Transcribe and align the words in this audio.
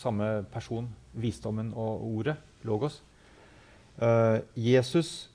samme 0.00 0.44
person, 0.52 0.88
visdommen 1.12 1.72
og 1.76 2.04
ordet, 2.08 2.36
logos. 2.64 3.02
Uh, 4.00 4.40
Jesus 4.56 5.30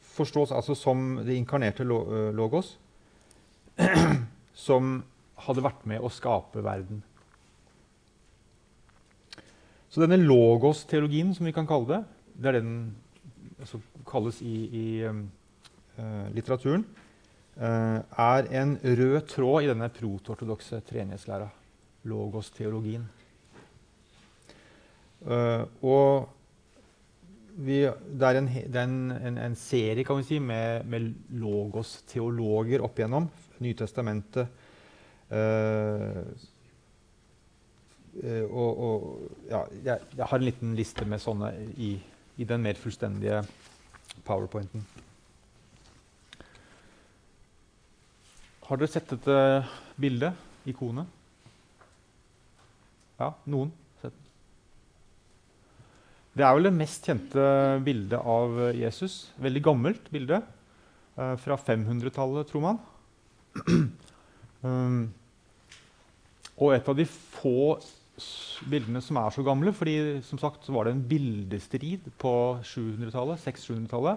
forstås 0.00 0.52
altså 0.52 0.74
som 0.76 1.20
det 1.24 1.36
inkarnerte 1.36 1.84
uh, 1.84 2.30
logos, 2.34 2.78
som 4.66 5.02
hadde 5.44 5.64
vært 5.64 5.84
med 5.88 6.00
å 6.00 6.12
skape 6.12 6.62
verden. 6.64 7.02
Så 9.92 10.00
denne 10.00 10.16
logos-teologien, 10.16 11.34
som 11.36 11.44
vi 11.44 11.52
kan 11.52 11.68
kalle 11.68 11.90
det, 11.90 12.02
det 12.40 12.48
er 12.48 12.60
den 12.62 12.76
som 13.68 13.82
kalles 14.08 14.40
i, 14.40 14.56
i 14.72 14.86
uh, 15.04 16.28
litteraturen, 16.32 16.86
er 17.52 18.46
en 18.56 18.70
rød 18.80 19.26
tråd 19.28 19.66
i 19.66 19.66
denne 19.68 19.90
protortodokse 19.92 20.78
treenighetslæra, 20.88 21.50
logos-teologien. 22.08 23.04
Og 25.22 26.28
vi, 27.52 27.82
det 27.84 28.26
er, 28.26 28.38
en, 28.40 28.48
det 28.48 28.78
er 28.80 28.88
en, 28.88 29.12
en, 29.12 29.38
en, 29.38 29.56
serie 29.58 30.04
kan 30.04 30.18
vi 30.18 30.24
si, 30.26 30.38
med, 30.42 30.86
med 30.88 31.12
logos-teologer 31.38 32.82
opp 32.84 32.98
igjennom. 32.98 33.28
Nytestamentet. 33.62 34.48
Uh, 35.32 36.32
og, 38.52 38.80
og 38.84 39.04
ja, 39.48 39.62
jeg, 39.84 40.08
jeg, 40.16 40.26
har 40.28 40.36
en 40.36 40.44
liten 40.44 40.74
liste 40.76 41.06
med 41.08 41.22
sånne 41.22 41.52
i, 41.80 41.94
i 42.36 42.44
den 42.48 42.64
mer 42.64 42.76
fullstendige 42.76 43.40
powerpointen. 44.26 44.84
Har 48.68 48.80
dere 48.80 48.92
sett 48.92 49.08
dette 49.14 49.36
bildet? 50.00 50.48
Ikonet? 50.68 51.08
Ja, 53.18 53.32
noen? 53.50 53.72
Det 56.32 56.44
er 56.46 56.54
vel 56.56 56.64
det 56.64 56.76
mest 56.76 57.04
kjente 57.04 57.46
bildet 57.84 58.16
av 58.16 58.56
Jesus. 58.72 59.26
Veldig 59.42 59.62
gammelt 59.66 60.06
bilde. 60.12 60.40
Eh, 61.16 61.34
fra 61.36 61.56
500-tallet, 61.60 62.48
tror 62.48 62.62
man. 62.64 62.78
um, 64.64 65.02
og 66.56 66.72
et 66.72 66.88
av 66.88 66.96
de 66.96 67.04
få 67.04 67.76
bildene 68.70 69.02
som 69.04 69.18
er 69.20 69.34
så 69.34 69.44
gamle, 69.44 69.74
fordi 69.76 70.22
som 70.24 70.40
sagt 70.40 70.68
var 70.72 70.86
det 70.86 70.94
en 70.94 71.04
bildestrid 71.08 72.06
på 72.20 72.34
700-tallet, 72.64 73.42
600-700-tallet 73.44 74.16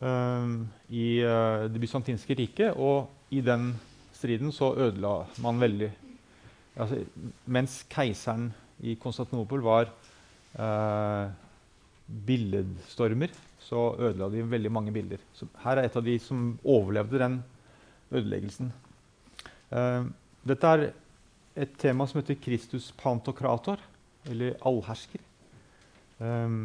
um, 0.00 0.54
i 0.88 1.20
uh, 1.20 1.68
det 1.68 1.82
bysantinske 1.82 2.38
riket. 2.40 2.72
Og 2.72 3.10
i 3.32 3.42
den 3.44 3.74
striden 4.16 4.52
så 4.54 4.72
ødela 4.80 5.26
man 5.44 5.60
veldig 5.60 5.90
altså, 6.76 7.02
Mens 7.44 7.82
keiseren 7.92 8.52
i 8.80 8.94
Konstantinopel 9.00 9.60
var 9.64 9.90
eh, 9.90 10.11
billedstormer, 12.26 13.32
så 13.62 13.94
ødela 13.98 14.28
de 14.30 14.42
veldig 14.44 14.72
mange 14.72 14.92
bilder. 14.92 15.20
Så 15.32 15.46
her 15.62 15.78
er 15.78 15.88
et 15.88 15.96
av 15.96 16.04
de 16.04 16.18
som 16.20 16.58
overlevde 16.64 17.20
den 17.22 17.38
ødeleggelsen. 18.12 18.72
Eh, 19.72 20.08
dette 20.48 20.72
er 20.72 20.88
et 21.62 21.76
tema 21.80 22.06
som 22.08 22.20
heter 22.20 22.40
Kristus 22.42 22.90
pantokrator, 22.98 23.80
eller 24.28 24.58
allhersker. 24.68 25.22
Eh, 26.20 26.58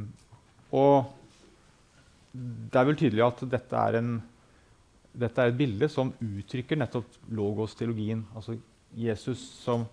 og 0.76 1.14
det 2.38 2.80
er 2.80 2.90
vel 2.90 3.00
tydelig 3.00 3.24
at 3.26 3.46
dette 3.50 3.84
er, 3.90 4.00
en, 4.02 4.18
dette 5.16 5.42
er 5.42 5.52
et 5.54 5.60
bilde 5.60 5.90
som 5.90 6.12
uttrykker 6.22 6.78
nettopp 6.78 7.20
logos-teologien, 7.34 8.26
altså 8.36 8.58
Jesus 8.98 9.42
som, 9.64 9.86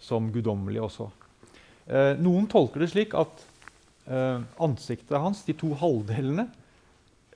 som 0.00 0.28
guddommelig 0.32 0.82
også. 0.84 1.08
Eh, 1.84 2.14
noen 2.20 2.46
tolker 2.50 2.80
det 2.80 2.90
slik 2.94 3.14
at 3.18 3.44
eh, 4.08 4.40
ansiktet 4.64 5.20
hans, 5.20 5.42
de 5.44 5.56
to 5.58 5.74
halvdelene, 5.80 6.48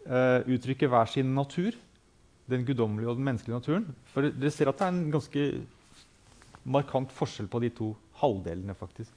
eh, 0.07 0.41
uttrykker 0.49 0.91
hver 0.93 1.11
sin 1.11 1.35
natur. 1.37 1.77
Den 2.49 2.65
guddommelige 2.65 3.11
og 3.11 3.19
den 3.19 3.27
menneskelige 3.29 3.59
naturen. 3.59 3.89
For 4.15 4.25
dere 4.25 4.53
ser 4.55 4.71
at 4.71 4.79
det 4.81 4.87
er 4.87 4.95
en 4.95 5.13
ganske 5.13 5.43
markant 6.69 7.13
forskjell 7.13 7.49
på 7.53 7.61
de 7.61 7.73
to 7.77 7.93
halvdelene. 8.23 8.75
faktisk. 8.75 9.13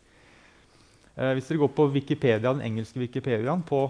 Eh, 1.18 1.34
hvis 1.36 1.48
dere 1.48 1.62
går 1.64 1.74
på 1.76 1.88
Wikipedia, 1.92 2.54
den 2.54 2.64
engelske 2.64 3.00
Wikipediaen 3.00 3.64
på 3.68 3.84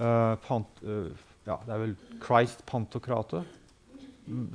eh, 0.00 0.34
pant, 0.46 0.80
eh, 0.82 1.10
ja, 1.44 1.58
det 1.66 1.74
er 1.74 1.82
vel 1.82 1.96
Christ 2.24 2.64
Pantokrate, 2.66 3.44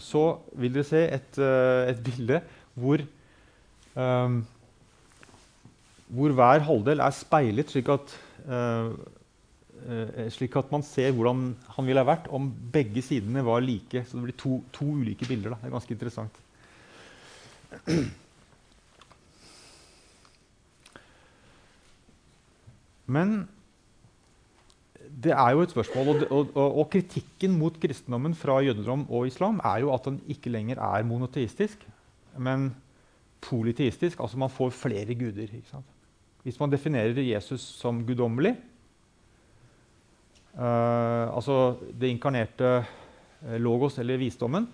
så 0.02 0.24
vil 0.58 0.74
dere 0.74 0.88
se 0.88 1.04
et, 1.06 1.38
et 1.38 2.00
bilde 2.02 2.40
hvor 2.74 3.04
hvor 6.10 6.34
hver 6.34 6.66
halvdel 6.66 7.04
er 7.06 7.14
speilet, 7.14 7.70
slik 7.70 7.90
at, 7.94 8.14
uh, 8.50 8.90
uh, 9.86 10.30
slik 10.34 10.56
at, 10.58 10.72
man 10.74 10.84
ser 10.86 11.14
hvordan 11.14 11.44
han 11.76 11.90
ville 11.90 12.02
ha 12.02 12.10
vært 12.10 12.30
om 12.34 12.50
begge 12.74 13.04
sidene 13.06 13.46
var 13.46 13.62
like. 13.66 14.06
Så 14.06 14.18
det 14.18 14.26
blir 14.26 14.40
to, 14.40 14.64
to 14.74 14.86
ulike 15.00 15.30
bilder. 15.30 15.54
Da. 15.54 15.58
Det 15.62 15.70
er 15.70 15.78
ganske 15.78 15.96
interessant. 15.98 16.36
Men 23.10 23.50
det 25.24 25.34
er 25.34 25.54
jo 25.56 25.64
et 25.66 25.72
spørsmål, 25.74 26.10
og, 26.30 26.52
og, 26.54 26.78
og, 26.78 26.84
kritikken 26.94 27.56
mot 27.58 27.76
kristendommen 27.82 28.36
fra 28.38 28.60
jødedom 28.64 29.08
og 29.10 29.28
islam 29.28 29.58
er 29.66 29.82
jo 29.84 29.94
at 29.94 30.06
den 30.06 30.20
ikke 30.30 30.52
lenger 30.54 30.78
er 30.78 31.04
monoteistisk, 31.04 31.82
men 32.38 32.70
polyteistisk. 33.42 34.20
Altså 34.20 34.38
man 34.38 34.54
får 34.54 34.70
flere 34.70 35.16
guder. 35.18 35.50
ikke 35.50 35.70
sant? 35.72 35.99
Hvis 36.46 36.60
man 36.60 36.72
definerer 36.72 37.18
Jesus 37.20 37.64
som 37.82 38.00
guddommelig, 38.08 38.54
uh, 40.56 41.28
altså 41.36 41.76
det 42.00 42.12
inkarnerte 42.14 42.70
uh, 42.80 43.58
logos 43.60 44.00
eller 44.00 44.22
visdommen, 44.22 44.70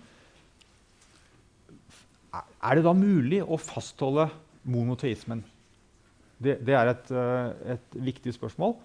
er 2.36 2.78
det 2.78 2.84
da 2.86 2.92
mulig 2.94 3.40
å 3.42 3.58
fastholde 3.58 4.28
monoteismen? 4.70 5.42
Det, 6.38 6.58
det 6.66 6.76
er 6.76 6.92
et, 6.92 7.10
uh, 7.10 7.74
et, 7.74 7.98
viktig 8.12 8.34
spørsmål. 8.36 8.76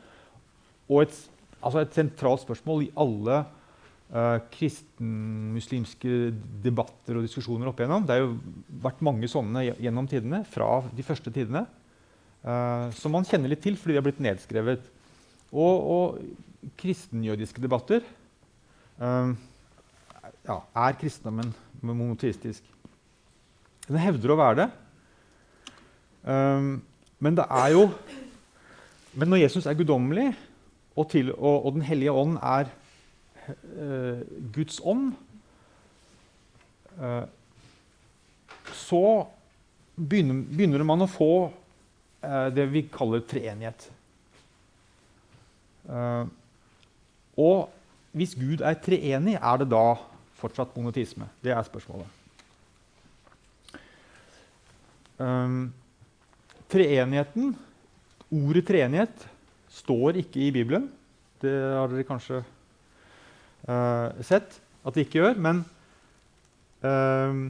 Og 0.89 1.03
et, 1.03 1.17
altså 1.61 1.83
et, 1.83 1.97
sentralt 1.97 2.45
spørsmål 2.45 2.87
i 2.87 2.93
alle 2.99 3.43
kristenmuslimske 4.51 6.09
debatter 6.65 7.15
og 7.15 7.23
diskusjoner 7.23 7.69
opp 7.69 7.77
igjennom. 7.79 8.03
Det 8.03 8.17
har 8.17 8.25
jo 8.25 8.33
vært 8.83 9.03
mange 9.07 9.29
sånne 9.31 9.61
gjennom 9.69 10.09
tidene, 10.11 10.41
fra 10.51 10.81
de 10.91 11.05
første 11.07 11.31
tidene. 11.31 11.61
Uh, 12.41 12.89
som 12.97 13.13
man 13.13 13.25
kjenner 13.27 13.51
litt 13.51 13.61
til 13.61 13.75
fordi 13.77 13.93
de 13.93 13.99
har 13.99 14.05
blitt 14.07 14.21
nedskrevet. 14.23 14.85
Og, 15.51 15.91
og 15.93 16.71
kristenjødiske 16.79 17.61
debatter 17.61 18.01
uh, 19.01 19.33
ja, 20.47 20.55
Er 20.57 20.97
kristendommen 20.97 21.51
monoteistisk? 21.85 22.65
Den 23.85 23.99
hevder 24.01 24.33
å 24.33 24.39
være 24.39 24.57
det. 24.61 24.67
Um, 26.23 26.81
men 27.21 27.37
det 27.37 27.45
er 27.49 27.71
jo 27.73 27.87
Men 29.17 29.27
når 29.33 29.41
Jesus 29.41 29.65
er 29.65 29.73
guddommelig, 29.75 30.27
og, 30.95 31.15
og, 31.37 31.65
og, 31.65 31.71
Den 31.73 31.81
hellige 31.81 32.11
ånd 32.11 32.37
er 32.37 32.69
uh, 33.49 34.21
Guds 34.53 34.79
ånd, 34.83 35.11
så 38.75 39.01
begynner, 39.95 40.43
begynner 40.51 40.83
man 40.85 41.01
å 41.01 41.09
få 41.09 41.33
Eh, 41.41 41.60
det 42.21 42.67
vi 42.69 42.83
kaller 42.93 43.23
treenighet. 43.25 43.87
Eh, 45.89 46.25
og 47.41 47.71
hvis 48.11 48.35
Gud 48.35 48.63
er 48.65 48.79
treenig, 48.83 49.37
er 49.39 49.61
det 49.61 49.69
da 49.71 49.85
fortsatt 50.41 50.73
monotisme? 50.75 51.29
Det 51.43 51.53
er 51.55 51.63
spørsmålet. 51.65 52.17
Um, 55.21 55.69
treenigheten, 56.71 57.53
ordet 58.31 58.65
treenighet, 58.67 59.27
står 59.71 60.19
ikke 60.23 60.41
i 60.47 60.51
Bibelen. 60.51 60.89
Det 61.41 61.53
har 61.53 61.91
dere 61.91 62.07
kanskje 62.07 62.41
uh, 62.41 64.09
sett 64.25 64.57
at 64.83 64.95
det 64.95 65.05
ikke 65.05 65.21
gjør. 65.21 65.39
Men 65.39 65.61
um, 66.83 67.45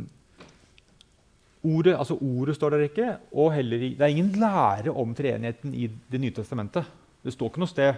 Ordet, 1.62 1.94
altså 1.94 2.18
ordet 2.18 2.56
står 2.58 2.74
der 2.74 2.88
ikke, 2.88 3.08
og 3.38 3.52
heller, 3.54 3.84
det 3.94 4.02
er 4.02 4.10
ingen 4.10 4.32
lære 4.42 4.94
om 4.98 5.14
treenigheten 5.14 5.76
i 5.78 5.90
Det 6.12 6.22
nye 6.22 6.34
testamentet. 6.34 6.88
Det 7.22 7.34
står 7.34 7.52
ikke 7.52 7.62
noe 7.62 7.70
sted 7.70 7.92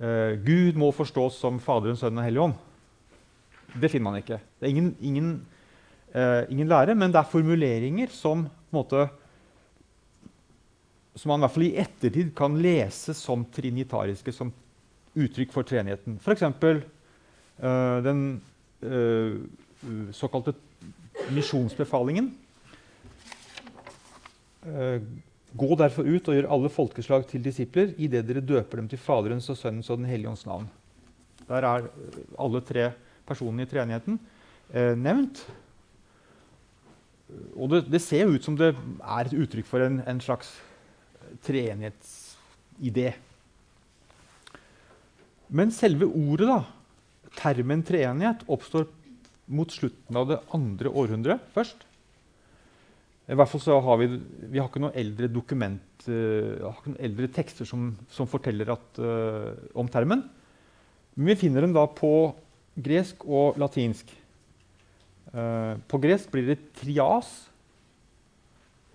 uh, 0.00 0.32
Gud 0.40 0.78
må 0.80 0.88
forstås 0.96 1.36
som 1.36 1.60
Faderen, 1.60 1.98
Sønnen 2.00 2.22
og 2.22 2.24
Hellig 2.24 2.40
Ånd. 2.46 2.56
Det 3.76 3.90
finner 3.92 4.08
man 4.08 4.22
ikke. 4.22 4.40
Det 4.56 4.64
er 4.64 4.72
ingen, 4.72 4.94
ingen, 5.04 5.28
uh, 6.14 6.48
ingen 6.48 6.70
lære, 6.70 6.96
men 6.96 7.12
det 7.12 7.20
er 7.20 7.28
formuleringer 7.28 8.08
som, 8.14 8.46
måte, 8.72 9.04
som 11.12 11.34
man 11.34 11.42
i 11.42 11.44
hvert 11.44 11.56
fall 11.58 11.68
i 11.68 11.74
ettertid 11.84 12.32
kan 12.40 12.56
lese 12.56 13.12
som 13.12 13.44
trinitariske, 13.52 14.32
som 14.32 14.54
uttrykk 15.18 15.52
for 15.52 15.68
treenigheten. 15.68 16.16
F.eks. 16.24 16.48
Uh, 17.60 18.00
den 18.06 18.26
uh, 18.80 19.36
såkalte 20.16 20.56
misjonsbefalingen 21.34 22.30
eh, 22.30 22.47
Gå 25.58 25.68
derfor 25.80 26.04
ut 26.04 26.28
og 26.28 26.36
gjør 26.36 26.50
alle 26.52 26.70
folkeslag 26.72 27.24
til 27.30 27.44
disipler 27.44 27.94
idet 27.96 28.26
dere 28.28 28.44
døper 28.44 28.82
dem 28.82 28.88
til 28.90 29.00
Faderens 29.00 29.48
og 29.48 29.56
Sønnens 29.56 29.88
og 29.90 30.02
Den 30.02 30.10
hellige 30.10 30.28
ånds 30.30 30.44
navn. 30.46 30.68
Der 31.48 31.64
er 31.64 31.86
alle 32.38 32.60
tre 32.60 32.90
personene 33.28 33.64
i 33.64 33.70
treenigheten 33.70 34.18
eh, 34.72 34.92
nevnt. 34.98 35.40
Og 37.56 37.72
det, 37.72 37.82
det, 37.92 38.02
ser 38.04 38.28
ut 38.28 38.44
som 38.44 38.56
det 38.56 38.74
er 38.74 39.28
et 39.28 39.36
uttrykk 39.36 39.68
for 39.68 39.84
en, 39.84 40.02
en 40.08 40.20
slags 40.24 40.52
treenighetsidé. 41.44 43.14
Men 45.48 45.72
selve 45.72 46.08
ordet, 46.08 46.48
da, 46.48 46.60
termen 47.40 47.84
treenighet, 47.88 48.44
oppstår 48.48 48.88
mot 49.48 49.72
slutten 49.72 50.16
av 50.20 50.28
det 50.28 50.40
andre 50.56 50.92
århundret 50.92 51.52
først. 51.54 51.87
I 53.28 53.36
hvert 53.36 53.50
fall 53.50 53.60
så 53.60 53.76
har 53.84 53.98
Vi 54.00 54.08
vi 54.48 54.58
har 54.58 54.68
ikke 54.70 54.80
noen 54.80 54.96
eldre 54.96 55.28
dokument, 55.28 56.06
uh, 56.08 56.64
har 56.64 56.78
ikke 56.78 56.94
noen 56.94 57.04
eldre 57.04 57.28
tekster 57.28 57.68
som, 57.68 57.90
som 58.08 58.28
forteller 58.30 58.70
at, 58.72 59.00
uh, 59.02 59.52
om 59.76 59.88
termen. 59.88 60.22
Men 61.14 61.32
vi 61.32 61.40
finner 61.42 61.66
den 61.66 61.74
da 61.76 61.84
på 61.84 62.32
gresk 62.78 63.26
og 63.26 63.58
latinsk. 63.60 64.08
Uh, 65.34 65.76
på 65.84 66.00
gresk 66.00 66.30
blir 66.32 66.46
det 66.48 66.56
trias. 66.78 67.28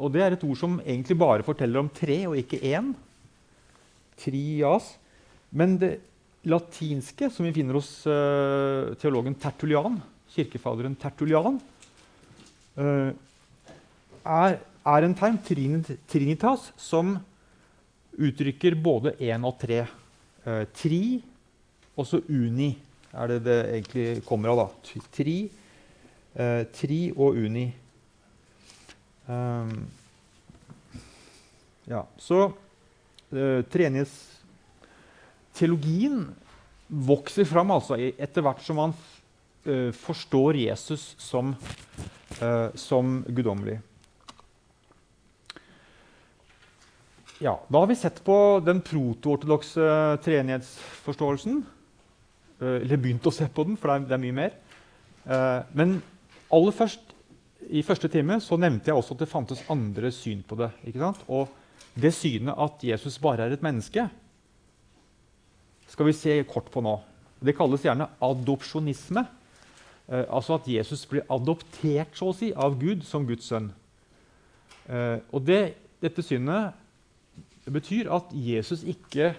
Og 0.01 0.09
det 0.15 0.23
er 0.25 0.33
et 0.33 0.45
ord 0.47 0.57
som 0.57 0.79
egentlig 0.81 1.19
bare 1.21 1.45
forteller 1.45 1.83
om 1.83 1.91
tre 1.93 2.23
og 2.25 2.39
ikke 2.39 2.63
én. 2.65 2.89
Trias. 4.17 4.95
Men 5.53 5.77
det 5.77 5.91
latinske, 6.49 7.29
som 7.29 7.45
vi 7.45 7.53
finner 7.53 7.77
hos 7.77 7.91
teologen 8.99 9.35
Tertulian, 9.39 9.99
kirkefaderen 10.33 10.97
Tertulian, 10.99 11.61
er, 14.23 14.59
er 14.85 15.05
en 15.05 15.15
term, 15.17 15.37
trinitas, 16.09 16.71
som 16.77 17.17
uttrykker 18.13 18.75
både 18.79 19.15
én 19.23 19.45
og 19.47 19.57
tre. 19.61 19.83
Eh, 20.45 20.63
tri, 20.75 21.03
også 21.95 22.23
uni 22.29 22.73
er 23.13 23.29
det 23.29 23.39
det 23.45 23.59
egentlig 23.75 24.25
kommer 24.25 24.53
av. 24.53 24.63
da. 24.63 25.01
Tri, 25.13 25.37
eh, 26.35 26.63
tri 26.73 27.01
og 27.15 27.37
uni. 27.37 27.67
Um, 29.27 29.85
ja, 31.87 32.01
så 32.17 32.51
eh, 33.31 33.63
Teologien 35.53 36.25
vokser 36.87 37.47
fram 37.47 37.71
altså, 37.71 37.95
etter 37.97 38.43
hvert 38.43 38.61
som 38.65 38.79
man 38.81 38.95
eh, 39.65 39.91
forstår 39.95 40.59
Jesus 40.63 41.13
som, 41.21 41.53
eh, 42.41 42.69
som 42.75 43.21
guddommelig. 43.27 43.79
Ja, 47.43 47.59
Da 47.67 47.79
har 47.79 47.87
vi 47.87 47.95
sett 47.95 48.23
på 48.23 48.35
den 48.63 48.77
protoortodokse 48.79 49.83
treenighetsforståelsen. 50.23 51.57
Eh, 52.61 52.75
eller 52.85 52.99
begynt 53.03 53.25
å 53.27 53.33
se 53.35 53.49
på 53.51 53.65
den, 53.67 53.75
for 53.75 53.91
det 53.91 53.95
er, 53.97 54.03
det 54.07 54.15
er 54.15 54.21
mye 54.23 54.35
mer. 54.37 54.53
Eh, 55.27 55.73
men 55.75 55.97
aller 56.55 56.71
først, 56.71 57.09
i 57.67 57.81
første 57.83 58.07
time 58.07 58.37
så 58.39 58.55
nevnte 58.55 58.87
jeg 58.87 58.95
også 58.95 59.17
at 59.17 59.23
det 59.25 59.27
fantes 59.27 59.63
andre 59.73 60.11
syn 60.15 60.39
på 60.47 60.55
det. 60.61 60.69
ikke 60.87 61.01
sant? 61.01 61.19
Og 61.27 61.51
det 61.99 62.13
synet 62.15 62.55
at 62.63 62.85
Jesus 62.87 63.19
bare 63.19 63.43
er 63.43 63.55
et 63.57 63.65
menneske, 63.65 64.05
skal 65.91 66.07
vi 66.07 66.13
se 66.15 66.37
kort 66.47 66.69
på 66.71 66.79
nå. 66.85 66.93
Det 67.43 67.57
kalles 67.57 67.83
gjerne 67.83 68.07
adopsjonisme. 68.23 69.25
Eh, 70.07 70.23
altså 70.29 70.61
at 70.61 70.69
Jesus 70.71 71.03
blir 71.11 71.27
adoptert 71.27 72.15
så 72.15 72.31
å 72.31 72.37
si, 72.39 72.53
av 72.55 72.79
Gud 72.79 73.03
som 73.03 73.27
Guds 73.27 73.51
sønn. 73.51 73.73
og 75.31 75.45
det, 75.47 75.75
dette 76.03 76.23
synet 76.23 76.73
det 77.63 77.71
betyr 77.71 78.09
at 78.11 78.31
Jesus 78.35 78.83
ikke, 78.87 79.31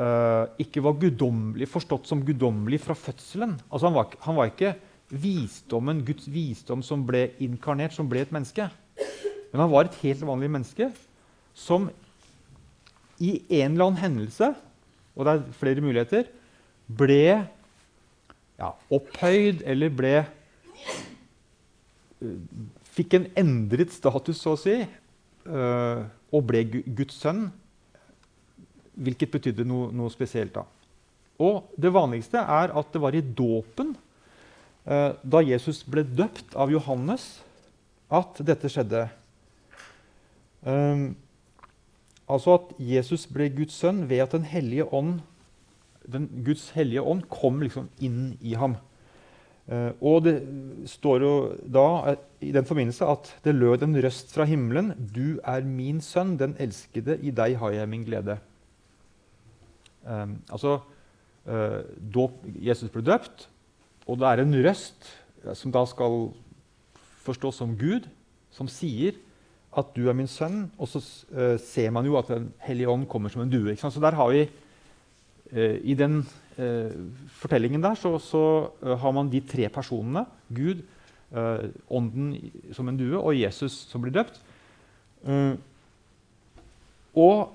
uh, 0.00 0.48
ikke 0.60 0.82
var 0.84 0.96
guddommelig, 1.00 1.68
forstått 1.68 2.08
som 2.08 2.24
guddommelig 2.24 2.80
fra 2.84 2.96
fødselen. 2.96 3.58
Altså 3.68 3.90
han, 3.90 3.96
var, 3.96 4.14
han 4.24 4.38
var 4.38 4.52
ikke 4.52 4.74
visdommen, 5.12 6.00
Guds 6.06 6.30
visdom 6.32 6.82
som 6.84 7.04
ble 7.06 7.28
inkarnert, 7.44 7.94
som 7.96 8.08
ble 8.08 8.24
et 8.24 8.32
menneske. 8.34 8.70
Men 9.52 9.66
han 9.66 9.72
var 9.72 9.86
et 9.86 9.98
helt 10.00 10.24
vanlig 10.26 10.48
menneske 10.50 10.88
som 11.54 11.90
i 13.22 13.36
en 13.60 13.76
eller 13.76 13.90
annen 13.90 14.00
hendelse, 14.00 14.48
og 15.14 15.26
det 15.26 15.34
er 15.34 15.58
flere 15.60 15.84
muligheter, 15.84 16.30
ble 16.88 17.44
ja, 18.58 18.70
opphøyd 18.92 19.62
eller 19.66 19.92
ble 19.94 20.16
uh, 20.24 20.30
Fikk 22.94 23.16
en 23.16 23.24
endret 23.34 23.90
status, 23.90 24.38
så 24.38 24.52
å 24.54 24.58
si. 24.60 24.76
Uh, 25.42 26.06
og 26.34 26.46
ble 26.48 26.64
Guds 26.66 27.20
sønn, 27.22 27.46
hvilket 28.94 29.32
betydde 29.32 29.66
noe, 29.66 29.90
noe, 29.94 30.10
spesielt. 30.10 30.54
da. 30.54 30.64
Og 31.38 31.70
Det 31.76 31.92
vanligste 31.92 32.38
er 32.38 32.74
at 32.74 32.92
det 32.92 33.02
var 33.02 33.14
i 33.14 33.20
dåpen, 33.22 33.96
eh, 34.86 35.12
da 35.22 35.40
Jesus 35.42 35.82
ble 35.82 36.02
døpt 36.02 36.54
av 36.54 36.70
Johannes, 36.70 37.42
at 38.10 38.38
dette 38.46 38.68
skjedde. 38.70 39.08
Um, 40.64 41.16
altså 42.28 42.54
at 42.56 42.74
Jesus 42.80 43.26
ble 43.28 43.50
Guds 43.52 43.76
sønn 43.76 44.08
ved 44.08 44.22
at 44.24 44.32
Den 44.32 44.44
hellige 44.48 44.86
ånd, 44.94 45.20
den 46.08 46.28
Guds 46.44 46.70
hellige 46.70 47.02
ånd 47.02 47.26
kom 47.28 47.60
liksom 47.60 47.88
inn 48.00 48.38
i 48.40 48.54
ham. 48.54 48.76
Uh, 49.64 49.96
og 50.04 50.26
det 50.26 50.34
står 50.92 51.22
jo 51.24 51.34
da 51.72 51.84
uh, 52.12 52.24
i 52.44 52.50
den 52.52 52.66
forbindelse 52.68 53.06
at 53.08 53.30
det 53.46 53.54
lød 53.56 53.86
en 53.86 53.96
røst 54.04 54.34
fra 54.34 54.44
himmelen. 54.44 54.92
Du 55.14 55.40
er 55.40 55.64
min 55.64 56.02
sønn, 56.04 56.34
den 56.36 56.52
elskede. 56.60 57.16
I 57.24 57.32
deg 57.32 57.56
har 57.62 57.72
jeg 57.72 57.88
min 57.88 58.04
glede. 58.04 58.36
Um, 60.04 60.36
altså 60.52 60.76
uh, 61.48 61.80
dåp, 61.96 62.42
Jesus 62.60 62.92
ble 62.92 63.06
døpt, 63.06 63.46
og 64.04 64.20
det 64.20 64.28
er 64.28 64.42
en 64.42 64.58
røst 64.66 65.08
som 65.56 65.72
da 65.72 65.86
skal 65.88 66.28
forstås 67.24 67.56
som 67.62 67.72
Gud, 67.80 68.04
som 68.52 68.68
sier 68.68 69.16
at 69.76 69.96
du 69.96 70.10
er 70.10 70.16
min 70.16 70.28
sønn. 70.28 70.66
Og 70.76 70.88
så 70.92 71.00
ser 71.60 71.88
man 71.92 72.04
jo 72.04 72.18
at 72.20 72.28
Den 72.28 72.52
hellige 72.64 72.88
ånd 72.88 73.08
kommer 73.08 73.32
som 73.32 73.42
en 73.42 73.50
due. 73.52 73.76
Så 73.76 74.00
der 74.00 74.16
har 74.16 74.28
vi 74.32 74.44
i 75.84 75.94
den 75.94 76.18
eh, 76.20 76.24
fortellingen 77.40 77.82
der 77.82 77.96
så, 77.98 78.18
så 78.22 78.44
uh, 78.82 78.94
har 79.00 79.12
man 79.12 79.30
de 79.32 79.40
tre 79.40 79.68
personene. 79.68 80.24
Gud, 80.54 80.82
uh, 81.34 81.66
Ånden 81.90 82.34
som 82.72 82.88
en 82.88 82.98
due 82.98 83.18
og 83.18 83.34
Jesus 83.38 83.84
som 83.90 84.04
blir 84.04 84.14
døpt. 84.14 84.40
Og 87.14 87.54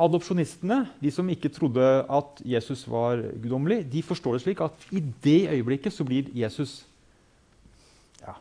adopsjonistene, 0.00 0.84
de 1.02 1.10
som 1.12 1.28
ikke 1.32 1.50
trodde 1.52 1.82
at 2.06 2.42
Jesus 2.46 2.84
var 2.88 3.20
guddommelig, 3.42 3.82
de 3.92 4.02
forstår 4.02 4.36
det 4.36 4.42
slik 4.44 4.62
at 4.64 4.86
i 4.94 5.02
det 5.24 5.50
øyeblikket 5.50 5.92
så 5.92 6.06
blir 6.06 6.30
Jesus 6.36 6.86
ja, 8.22 8.36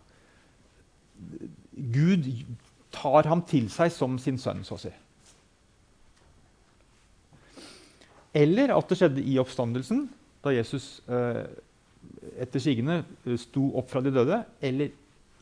Gud 1.74 2.30
tar 2.94 3.28
ham 3.28 3.42
til 3.42 3.70
seg 3.72 3.92
som 3.92 4.20
sin 4.22 4.38
sønn, 4.40 4.64
så 4.68 4.78
å 4.78 4.84
si. 4.86 4.94
Eller 8.36 8.74
at 8.76 8.90
det 8.90 8.98
skjedde 9.00 9.26
i 9.26 9.38
oppstandelsen, 9.42 10.06
da 10.46 10.54
Jesus 10.54 11.00
eh, 11.10 11.46
etter 12.40 12.62
sigende 12.62 13.02
eh, 13.02 13.38
sto 13.40 13.70
opp 13.80 13.90
fra 13.92 14.04
de 14.06 14.14
døde, 14.14 14.44
eller 14.62 14.94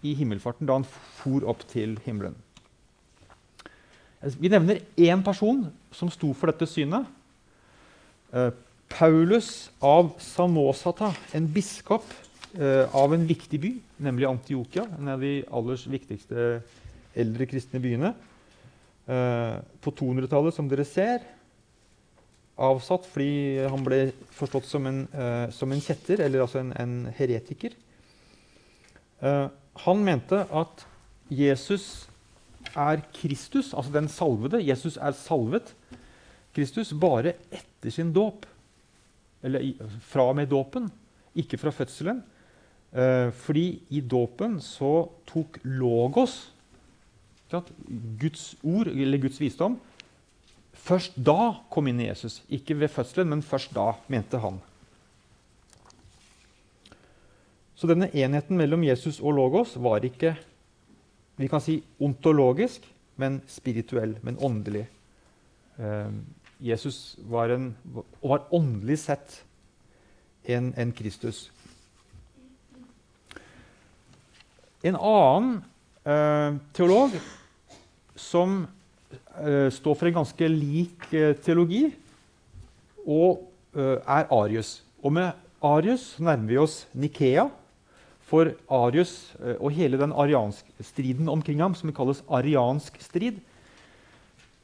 i 0.05 0.13
himmelfarten, 0.17 0.67
da 0.69 0.77
han 0.77 0.87
for 0.87 1.45
opp 1.49 1.65
til 1.71 1.97
himmelen. 2.05 2.37
Vi 4.39 4.49
nevner 4.49 4.81
én 4.97 5.21
person 5.25 5.65
som 5.93 6.09
sto 6.13 6.31
for 6.37 6.49
dette 6.49 6.67
synet. 6.69 7.05
Eh, 8.33 8.49
Paulus 8.87 9.67
av 9.83 10.13
Samosata, 10.23 11.11
en 11.35 11.49
biskop 11.51 12.07
eh, 12.55 12.87
av 12.95 13.13
en 13.13 13.27
viktig 13.27 13.59
by, 13.61 13.73
nemlig 14.07 14.29
Antiokia. 14.29 14.87
En 14.97 15.11
av 15.11 15.21
de 15.21 15.41
aller 15.51 15.83
viktigste 15.91 16.47
eldre 17.17 17.49
kristne 17.49 17.81
byene. 17.83 18.13
På 19.07 19.91
200-tallet, 19.95 20.51
som 20.51 20.67
dere 20.67 20.83
ser 20.83 21.21
avsatt 22.57 23.05
fordi 23.09 23.63
han 23.69 23.83
ble 23.85 23.99
forstått 24.33 24.67
som 24.69 24.85
en, 24.89 25.03
uh, 25.13 25.47
som 25.53 25.71
en 25.71 25.81
kjetter, 25.83 26.23
eller 26.25 26.43
altså 26.43 26.61
en, 26.63 26.73
en 26.79 26.95
heretiker. 27.17 27.75
Uh, 29.21 29.47
han 29.85 30.03
mente 30.05 30.43
at 30.49 30.85
Jesus 31.29 32.07
er 32.73 33.03
Kristus, 33.15 33.73
altså 33.73 33.93
den 33.93 34.09
salvede. 34.11 34.63
Jesus 34.65 34.97
er 34.97 35.15
salvet 35.17 35.73
Kristus 36.55 36.93
bare 36.97 37.35
etter 37.53 37.93
sin 37.93 38.13
dåp. 38.13 38.45
Eller 39.45 39.69
fra 40.09 40.25
og 40.31 40.37
med 40.39 40.49
dåpen, 40.49 40.89
ikke 41.37 41.59
fra 41.61 41.73
fødselen. 41.73 42.23
Uh, 42.91 43.29
fordi 43.35 43.83
i 43.93 44.01
dåpen 44.01 44.57
så 44.63 45.09
tok 45.29 45.59
logos, 45.63 46.47
Guds 48.19 48.55
ord 48.63 48.89
eller 48.91 49.21
Guds 49.23 49.37
visdom, 49.39 49.77
Først 50.87 51.17
da 51.19 51.57
kom 51.73 51.89
inn 51.89 51.99
Jesus. 51.99 52.39
Ikke 52.47 52.77
ved 52.79 52.91
fødselen, 52.93 53.29
men 53.33 53.43
først 53.43 53.73
da, 53.75 53.91
mente 54.07 54.39
han. 54.39 54.61
Så 57.77 57.89
denne 57.89 58.07
enheten 58.15 58.57
mellom 58.57 58.85
Jesus 58.87 59.19
og 59.19 59.35
Logos 59.37 59.75
var 59.77 60.05
ikke 60.07 60.37
vi 61.37 61.45
kan 61.47 61.61
si 61.61 61.83
ontologisk, 62.01 62.81
men 63.21 63.41
spirituell, 63.49 64.15
men 64.25 64.39
åndelig. 64.41 64.87
Eh, 65.77 66.09
Jesus 66.59 67.19
var, 67.29 67.53
en, 67.53 67.75
var 68.23 68.47
åndelig 68.49 68.97
sett 69.03 69.43
en, 70.49 70.71
en 70.73 70.91
Kristus. 70.97 71.51
En 74.81 74.97
annen 74.97 75.59
eh, 76.09 76.57
teolog 76.73 77.13
som 78.17 78.63
står 79.71 79.95
for 79.95 80.09
en 80.09 80.19
ganske 80.19 80.47
lik 80.49 81.07
eh, 81.13 81.35
teologi, 81.43 81.85
og 83.07 83.47
eh, 83.77 83.97
er 84.03 84.27
Arius. 84.33 84.81
Og 85.01 85.13
med 85.15 85.31
Arius 85.63 86.17
nærmer 86.19 86.51
vi 86.51 86.59
oss 86.61 86.81
Nikea. 86.93 87.47
For 88.27 88.51
Arius 88.67 89.31
eh, 89.39 89.55
og 89.55 89.71
hele 89.71 89.99
den 89.99 90.13
striden 90.83 91.29
omkring 91.29 91.61
ham, 91.63 91.75
som 91.75 91.93
kalles 91.95 92.23
ariansk 92.27 92.99
strid, 93.01 93.39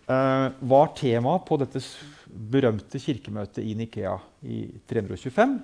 eh, 0.09 0.47
var 0.59 0.91
tema 0.99 1.37
på 1.39 1.57
dette 1.57 1.79
berømte 2.27 2.99
kirkemøtet 2.99 3.63
i 3.63 3.73
Nikea 3.73 4.17
i 4.43 4.67
325, 4.89 5.61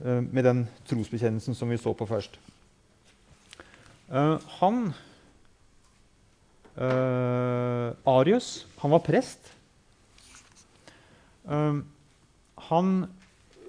med 0.00 0.44
den 0.44 0.62
trosbekjennelsen 0.88 1.52
som 1.54 1.68
vi 1.68 1.76
så 1.76 1.92
på 1.92 2.06
først. 2.08 2.38
Han 4.08 4.78
uh, 6.80 7.92
Arius, 8.08 8.66
han 8.80 8.94
var 8.94 9.04
prest. 9.04 9.52
Uh, 11.48 11.82
han 12.70 12.92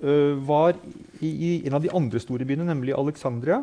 var 0.01 0.73
i, 1.21 1.29
i, 1.29 1.49
en 1.69 1.75
av 1.77 1.83
de 1.83 1.91
andre 1.93 2.17
store 2.17 2.45
byene, 2.49 2.65
nemlig 2.65 2.95
Alexandria. 2.97 3.59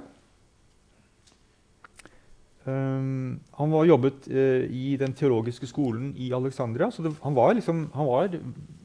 han 2.68 3.72
var 3.72 3.88
jobbet 3.88 4.28
i 4.28 4.92
den 5.00 5.16
teologiske 5.18 5.66
skolen 5.66 6.12
i 6.14 6.28
Alexandria, 6.36 6.92
så 6.94 7.02
det, 7.02 7.10
han, 7.24 7.34
var 7.34 7.56
liksom, 7.58 7.80
han 7.90 8.06
var 8.06 8.36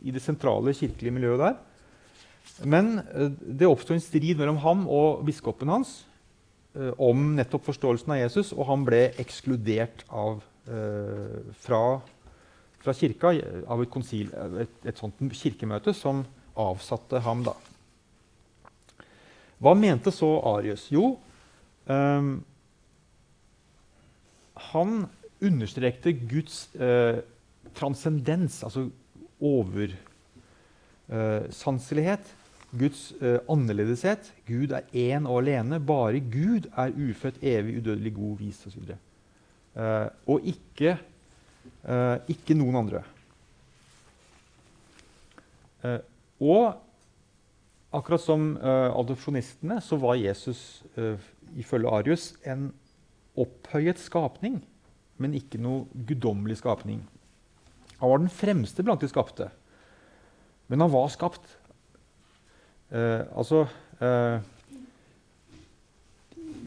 i 0.02 0.14
det 0.16 0.24
sentrale 0.24 0.74
kirkelige 0.74 1.14
miljøet 1.14 1.44
der. 1.44 1.60
Men 2.66 2.90
det 3.38 3.70
oppsto 3.70 3.94
en 3.94 4.02
strid 4.02 4.40
mellom 4.40 4.58
ham 4.64 4.88
og 4.90 5.22
biskopen 5.28 5.70
hans 5.76 5.94
om 6.98 7.36
nettopp 7.38 7.68
forståelsen 7.68 8.16
av 8.16 8.20
Jesus, 8.24 8.52
og 8.56 8.66
han 8.70 8.86
ble 8.88 9.04
ekskludert 9.22 10.04
av, 10.10 10.42
eh, 10.42 10.53
fra, 10.64 11.80
fra, 12.80 12.94
kirka 12.96 13.34
av 13.68 13.82
et, 13.84 13.90
konsil, 13.92 14.30
et, 14.64 14.78
et, 14.88 14.96
sånt 14.96 15.20
kirkemøte 15.36 15.92
som 15.98 16.22
avsatte 16.56 17.20
ham. 17.26 17.44
da. 17.44 17.52
Hva 19.64 19.74
mente 19.80 20.12
så 20.12 20.28
Arius? 20.54 20.92
Jo, 20.92 21.18
eh, 21.88 22.22
han 24.72 25.08
understrekte 25.44 26.14
Guds 26.16 26.76
eh, 26.76 27.18
transcendens, 27.76 28.64
altså 28.64 28.90
oversanselighet. 29.44 32.20
Eh, 32.20 32.26
Guds 32.74 33.14
uh, 33.22 33.38
annerledeshet. 33.54 34.34
Gud 34.48 34.72
er 34.74 34.82
én 34.98 35.28
og 35.30 35.44
alene. 35.44 35.78
Bare 35.78 36.18
Gud 36.20 36.66
er 36.74 36.90
ufødt, 36.90 37.38
evig, 37.46 37.78
udødelig, 37.78 38.14
god, 38.16 38.38
vis 38.40 38.66
osv. 38.66 38.96
Uh, 39.74 40.06
og 40.30 40.46
ikke, 40.46 40.98
uh, 41.88 42.18
ikke 42.30 42.58
noen 42.58 42.78
andre. 42.84 43.02
Uh, 45.82 46.00
og 46.44 46.66
akkurat 47.94 48.22
som 48.24 48.46
adopsjonistene 48.58 49.78
så 49.86 50.00
var 50.02 50.18
Jesus 50.18 50.82
ifølge 51.62 51.92
Arius 51.94 52.24
en 52.50 52.72
opphøyet 53.38 54.02
skapning, 54.02 54.58
men 55.22 55.36
ikke 55.38 55.62
noe 55.62 55.86
guddommelig 56.10 56.58
skapning. 56.60 57.04
Han 58.00 58.10
var 58.10 58.24
den 58.24 58.34
fremste 58.34 58.84
blant 58.84 59.06
de 59.06 59.08
skapte, 59.08 59.48
men 60.68 60.82
han 60.82 60.92
var 60.92 61.12
skapt. 61.14 61.46
Eh, 62.94 63.22
altså 63.34 63.64
eh, 64.04 64.42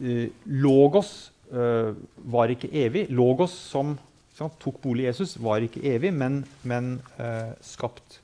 eh, 0.01 0.29
Logos 0.45 1.11
eh, 1.29 1.36
var 1.47 2.51
ikke 2.51 2.67
evig. 2.75 3.05
Logos 3.09 3.53
som 3.69 3.93
sant, 4.37 4.57
tok 4.61 4.79
bolig 4.83 5.05
i 5.05 5.09
Jesus, 5.09 5.35
var 5.41 5.63
ikke 5.65 5.83
evig, 5.87 6.13
men, 6.13 6.41
men 6.67 6.97
eh, 7.21 7.53
skapt. 7.65 8.19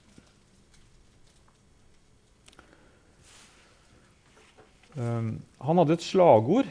Um, 4.93 5.39
han 5.57 5.79
hadde 5.81 5.95
et 5.97 6.05
slagord, 6.05 6.67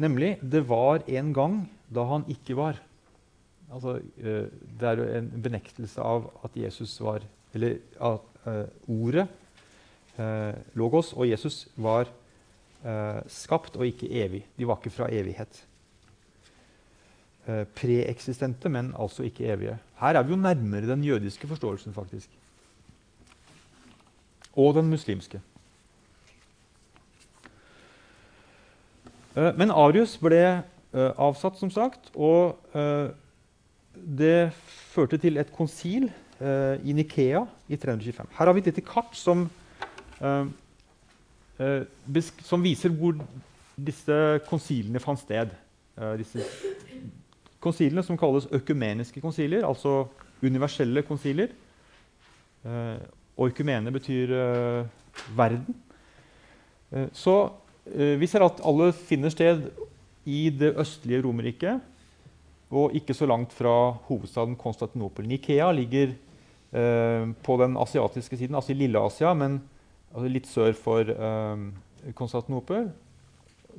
nemlig 0.00 0.38
'Det 0.40 0.62
var 0.64 1.02
en 1.04 1.34
gang 1.36 1.56
da 1.92 2.06
han 2.08 2.24
ikke 2.24 2.56
var'. 2.56 2.80
Altså, 3.70 4.00
uh, 4.00 4.46
det 4.80 4.88
er 4.88 5.18
en 5.18 5.28
benektelse 5.42 6.00
av 6.00 6.30
at 6.44 6.56
Jesus 6.56 7.00
var 7.00 7.20
Eller 7.54 7.78
at 8.00 8.22
uh, 8.46 8.66
ordet 8.88 9.26
uh, 10.18 10.54
Logos 10.74 11.12
og 11.12 11.28
Jesus 11.28 11.68
var 11.76 12.06
eh, 12.84 13.20
skapt 13.30 13.76
og 13.76 13.86
ikke 13.86 14.10
evig. 14.22 14.44
De 14.58 14.68
var 14.68 14.80
ikke 14.80 14.94
fra 14.94 15.08
evighet. 15.12 15.62
Eh, 17.46 17.64
preeksistente, 17.76 18.68
men 18.68 18.92
altså 18.98 19.26
ikke 19.26 19.48
evige. 19.52 19.78
Her 20.00 20.18
er 20.18 20.22
vi 20.22 20.34
jo 20.34 20.40
nærmere 20.40 20.88
den 20.88 21.04
jødiske 21.04 21.48
forståelsen, 21.48 21.94
faktisk. 21.94 22.28
Og 24.56 24.74
den 24.74 24.90
muslimske. 24.90 25.40
Eh, 29.36 29.52
men 29.56 29.70
Arius 29.70 30.18
ble 30.18 30.42
eh, 30.42 31.12
avsatt, 31.16 31.58
som 31.58 31.70
sagt, 31.70 32.10
og 32.14 32.58
eh, 32.74 33.10
det 33.94 34.52
førte 34.94 35.18
til 35.20 35.36
et 35.38 35.52
konsil 35.52 36.10
i 36.40 36.94
Nikea 36.96 37.42
i 37.68 37.76
325. 37.76 38.28
Her 38.38 38.46
har 38.48 38.54
vi 38.56 38.62
et 38.62 38.68
lite 38.70 38.80
kart 38.80 39.12
som 39.12 39.42
Eh, 40.20 40.28
eh, 40.28 40.46
som 42.46 42.62
viser 42.64 42.92
hvor 42.96 43.18
disse 43.80 44.16
konsilene 44.48 45.02
fant 45.02 45.20
sted. 45.20 45.52
Eh, 45.98 46.14
disse 46.20 46.46
konsilene 47.60 48.04
som 48.06 48.18
kalles 48.20 48.48
økumeniske 48.56 49.20
konsiler, 49.20 49.66
altså 49.68 50.06
universelle 50.42 51.02
konsiler. 51.04 51.48
og 53.36 53.48
økumene 53.48 53.90
betyr 53.92 54.32
verden. 55.36 55.74
så 57.12 57.52
vi 58.18 58.26
ser 58.26 58.44
at 58.44 58.60
alle 58.64 58.92
finner 58.92 59.30
sted 59.30 59.62
i 60.24 60.50
det 60.50 60.74
østlige 60.76 61.22
Romerriket 61.24 61.80
og 62.70 62.94
ikke 62.94 63.14
så 63.14 63.26
langt 63.26 63.52
fra 63.52 63.92
hovedstaden 64.06 64.54
Konstantinopel. 64.58 65.26
Nikea 65.26 65.70
ligger 65.74 66.12
eh, 66.72 67.24
på 67.42 67.56
den 67.62 67.76
asiatiske 67.76 68.36
siden, 68.36 68.54
altså 68.54 68.72
i 68.72 68.78
Lille-Asia, 68.78 69.34
men 69.34 69.60
litt 70.30 70.48
sør 70.50 70.74
for 70.78 71.06
eh, 71.06 71.64
Konstantinopel. 72.18 72.90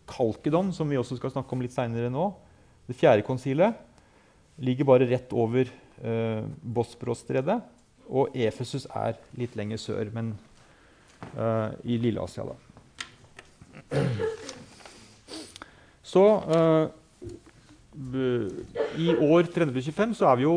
Kalkedon, 0.07 0.71
som 0.73 0.89
vi 0.89 0.99
også 0.99 1.17
skal 1.19 1.33
snakke 1.33 1.55
om 1.55 1.61
litt 1.63 1.75
seinere 1.75 2.11
nå, 2.11 2.29
det 2.87 2.97
fjerde 2.97 3.25
konsilet, 3.27 3.77
ligger 4.61 4.87
bare 4.87 5.07
rett 5.09 5.33
over 5.33 5.67
eh, 5.67 6.43
Bosporosstredet. 6.61 7.59
Og 8.11 8.33
Efesus 8.35 8.87
er 8.97 9.15
litt 9.39 9.55
lenger 9.55 9.79
sør, 9.79 10.09
men 10.15 10.33
eh, 11.35 11.69
i 11.93 11.99
Lille-Asia, 12.01 12.47
da. 12.47 12.57
Så 16.11 16.23
eh, 16.51 16.85
i 18.99 19.11
år 19.15 19.47
325 19.51 20.15
så 20.19 20.31
er 20.31 20.39
vi 20.39 20.47
jo 20.47 20.55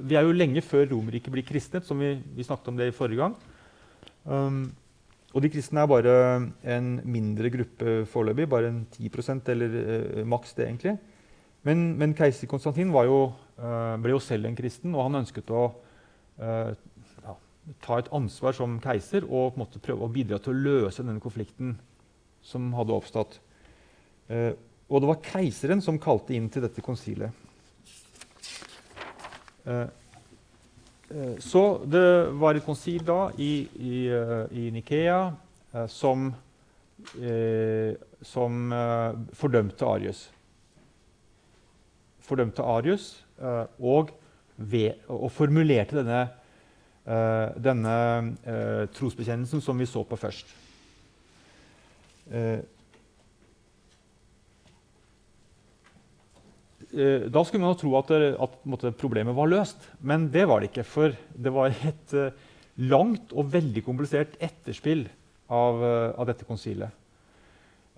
vi 0.00 0.16
er 0.16 0.24
jo 0.24 0.32
lenge 0.32 0.62
før 0.64 0.86
Romerriket 0.88 1.32
blir 1.32 1.44
kristnet, 1.44 1.84
som 1.84 2.00
vi, 2.00 2.14
vi 2.36 2.44
snakket 2.44 2.70
om 2.72 2.78
det 2.78 2.86
i 2.88 2.94
forrige 2.96 3.20
gang. 3.20 3.34
Um, 4.24 4.70
og 5.30 5.44
de 5.44 5.50
kristne 5.52 5.84
er 5.84 5.90
bare 5.90 6.14
en 6.74 6.88
mindre 7.06 7.50
gruppe 7.52 8.00
foreløpig. 8.10 8.48
Bare 8.50 8.70
en 8.72 8.80
10% 8.96 9.50
eller 9.52 9.76
uh, 9.76 10.26
maks 10.26 10.54
det, 10.58 10.66
egentlig. 10.66 10.96
Men, 11.66 11.92
men 12.00 12.16
keiser 12.16 12.48
Konstantin 12.50 12.90
jo, 12.90 13.20
uh, 13.60 13.94
ble 14.00 14.16
jo 14.16 14.22
selv 14.22 14.48
en 14.48 14.56
kristen, 14.56 14.94
og 14.94 15.06
han 15.06 15.20
ønsket 15.20 15.52
å 15.52 15.66
uh, 16.40 16.72
ja, 17.22 17.36
ta 17.84 18.00
et 18.00 18.10
ansvar 18.16 18.56
som 18.56 18.80
keiser 18.82 19.28
og 19.28 19.52
på 19.52 19.60
en 19.60 19.64
måte 19.64 19.82
prøve 19.84 20.08
å 20.08 20.12
bidra 20.12 20.40
til 20.40 20.54
å 20.54 20.64
løse 20.64 21.04
denne 21.04 21.22
konflikten 21.22 21.76
som 22.42 22.72
hadde 22.72 22.96
oppstått. 22.96 23.34
og 24.88 25.02
det 25.02 25.08
var 25.10 25.18
keiseren 25.20 25.82
som 25.84 25.98
kalte 26.00 26.32
inn 26.32 26.46
til 26.48 26.62
dette 26.64 26.80
konsilet. 26.80 27.28
Eh, 31.10 31.38
så 31.38 31.82
det 31.90 32.30
var 32.38 32.54
et 32.54 32.64
konsil 32.64 33.02
da 33.06 33.30
i, 33.38 33.66
i, 33.74 33.94
eh, 34.14 34.44
i 34.54 34.70
Nikea 34.74 35.22
eh, 35.74 35.86
som, 35.90 36.30
som 38.22 38.72
fordømte 39.32 39.86
Arius. 39.88 40.18
Fordømte 42.20 42.62
Arius 42.62 43.06
og, 43.80 44.10
ved, 44.56 45.00
og 45.08 45.30
formulerte 45.32 45.96
denne, 45.96 46.18
denne 47.56 47.94
trosbekjennelsen 48.92 49.64
som 49.64 49.80
vi 49.80 49.88
så 49.88 50.04
på 50.04 50.18
først. 50.20 50.52
Da 56.90 57.42
skulle 57.46 57.62
man 57.62 57.70
jo 57.74 57.80
tro 57.84 57.90
at, 58.00 58.10
at 58.42 58.54
måtte, 58.66 58.90
problemet 58.98 59.36
var 59.36 59.50
løst, 59.50 59.84
men 60.02 60.28
det 60.34 60.42
var 60.50 60.60
det 60.60 60.72
ikke. 60.72 60.86
For 60.86 61.14
det 61.14 61.52
var 61.54 61.70
et 61.86 62.14
eh, 62.18 62.32
langt 62.90 63.34
og 63.36 63.50
veldig 63.52 63.82
komplisert 63.86 64.36
etterspill 64.42 65.04
av, 65.50 65.84
eh, 65.84 66.08
av 66.16 66.28
dette 66.30 66.46
konsilet. 66.48 66.96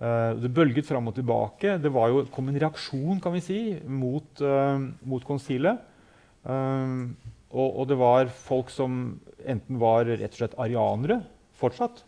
Uh, 0.03 0.33
det 0.35 0.49
bølget 0.51 0.87
fram 0.87 1.05
og 1.07 1.13
tilbake. 1.15 1.77
Det 1.79 1.91
var 1.93 2.09
jo, 2.11 2.23
kom 2.33 2.49
en 2.49 2.57
reaksjon 2.59 3.21
kan 3.23 3.31
vi 3.37 3.43
si, 3.45 3.59
mot, 3.87 4.41
uh, 4.41 4.81
mot 5.07 5.23
konsilet. 5.23 5.79
Uh, 6.43 7.13
og, 7.53 7.67
og, 7.69 7.85
det 7.87 7.95
var 8.01 8.33
folk 8.35 8.73
som 8.73 8.97
enten 9.39 9.79
var 9.79 10.09
rett 10.09 10.33
og 10.33 10.41
slett 10.41 10.57
arianere 10.59 11.21
fortsatt, 11.59 12.01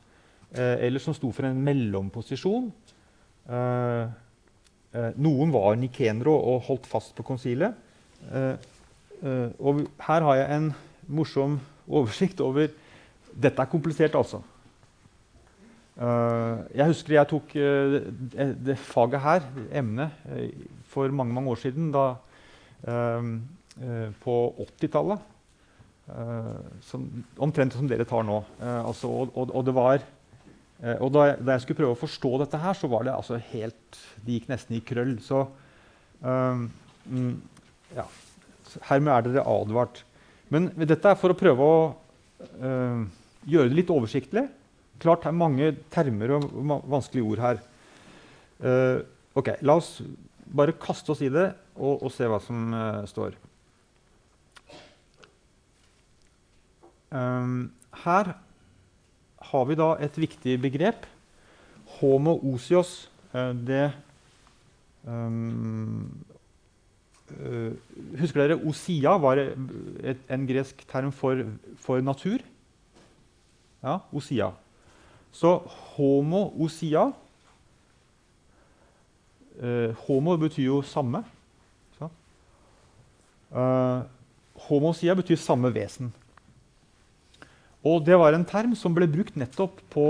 eller 0.55 1.03
som 1.03 1.13
sto 1.15 1.29
for 1.35 1.45
en 1.45 1.59
mellomposisjon. 1.63 2.71
Noen 5.19 5.51
var 5.53 5.75
nikenere 5.79 6.31
og 6.31 6.65
holdt 6.69 6.87
fast 6.87 7.15
på 7.17 7.25
konsilet. 7.27 7.75
og 9.59 9.81
her 10.07 10.27
har 10.27 10.35
jeg 10.39 10.57
en 10.57 10.69
morsom 11.07 11.59
oversikt 11.87 12.41
over 12.41 12.67
Dette 13.35 13.59
er 13.59 13.67
komplisert, 13.67 14.15
altså. 14.15 14.39
Jeg 15.99 16.87
husker 16.87 17.13
jeg 17.17 17.27
tok 17.27 17.49
det, 17.51 18.45
det, 18.63 18.77
faget 18.79 19.19
her, 19.19 19.49
emnet, 19.75 20.15
for 20.87 21.11
mange 21.11 21.35
mange 21.35 21.51
år 21.51 21.59
siden. 21.59 21.91
Da, 21.91 22.13
på 24.23 24.35
80-tallet. 24.79 25.19
omtrent 27.41 27.73
som 27.73 27.87
dere 27.89 28.05
tar 28.07 28.25
nå. 28.25 28.41
Altså, 28.61 29.09
og, 29.09 29.31
og, 29.35 29.55
og, 29.55 29.65
det 29.65 29.75
var 29.75 30.03
og 30.99 31.11
da 31.15 31.21
jeg, 31.29 31.37
da 31.39 31.53
jeg, 31.55 31.63
skulle 31.63 31.79
prøve 31.79 31.95
å 31.95 31.99
forstå 31.99 32.31
dette, 32.41 32.59
her, 32.59 32.75
så 32.75 32.89
var 32.91 33.05
det 33.07 33.13
altså 33.15 33.37
helt 33.53 33.99
Det 34.25 34.33
gikk 34.35 34.49
nesten 34.51 34.75
i 34.75 34.81
krøll. 34.83 35.13
Så 35.23 35.45
um, 36.19 36.65
ja. 37.95 38.03
Hermed 38.89 39.13
er 39.13 39.29
dere 39.29 39.45
advart. 39.47 40.01
Men 40.51 40.67
dette 40.83 41.09
er 41.09 41.17
for 41.19 41.31
å 41.31 41.37
prøve 41.39 41.63
å 41.63 41.77
gjøre 43.47 43.71
det 43.71 43.77
litt 43.79 43.93
oversiktlig. 43.93 44.43
Klart 45.01 45.23
det 45.23 45.31
er 45.31 45.39
mange 45.39 45.71
termer 45.93 46.35
og 46.37 46.45
vanskelige 46.91 47.27
ord 47.27 47.43
her. 47.43 47.63
Uh, 48.63 49.03
ok, 49.35 49.57
La 49.67 49.75
oss 49.79 49.97
bare 50.45 50.75
kaste 50.79 51.11
oss 51.11 51.23
i 51.25 51.31
det 51.31 51.49
og, 51.75 52.05
og 52.05 52.11
se 52.13 52.27
hva 52.29 52.39
som 52.43 52.71
uh, 52.71 53.03
står. 53.09 53.35
Um, 57.11 57.71
her 58.05 58.33
har 59.49 59.65
vi 59.69 59.77
da 59.79 59.93
et 60.03 60.17
viktig 60.19 60.57
begrep. 60.61 61.05
Homo 61.99 62.37
osios. 62.53 63.09
Uh, 63.33 63.51
det 63.67 63.91
um, 65.03 66.25
Husker 68.19 68.43
dere 68.43 68.59
osia 68.69 69.15
var 69.17 69.39
et, 69.41 70.19
en 70.29 70.43
gresk 70.45 70.83
term 70.91 71.09
for, 71.11 71.41
for 71.81 72.03
natur? 72.05 72.43
Ja, 73.81 73.97
osia. 74.13 74.51
Så 75.35 75.57
homo 75.95 76.47
osia 76.63 77.09
eh, 79.59 79.95
Homo 80.05 80.37
betyr 80.37 80.69
jo 80.69 80.81
samme. 80.85 81.23
Eh, 83.55 83.99
homo 84.67 84.89
osia 84.89 85.15
betyr 85.15 85.35
samme 85.39 85.73
vesen. 85.73 86.13
Og 87.85 88.01
Det 88.05 88.17
var 88.17 88.33
en 88.33 88.45
term 88.45 88.73
som 88.73 88.95
ble 88.95 89.05
brukt 89.05 89.35
nettopp 89.37 89.77
på 89.93 90.07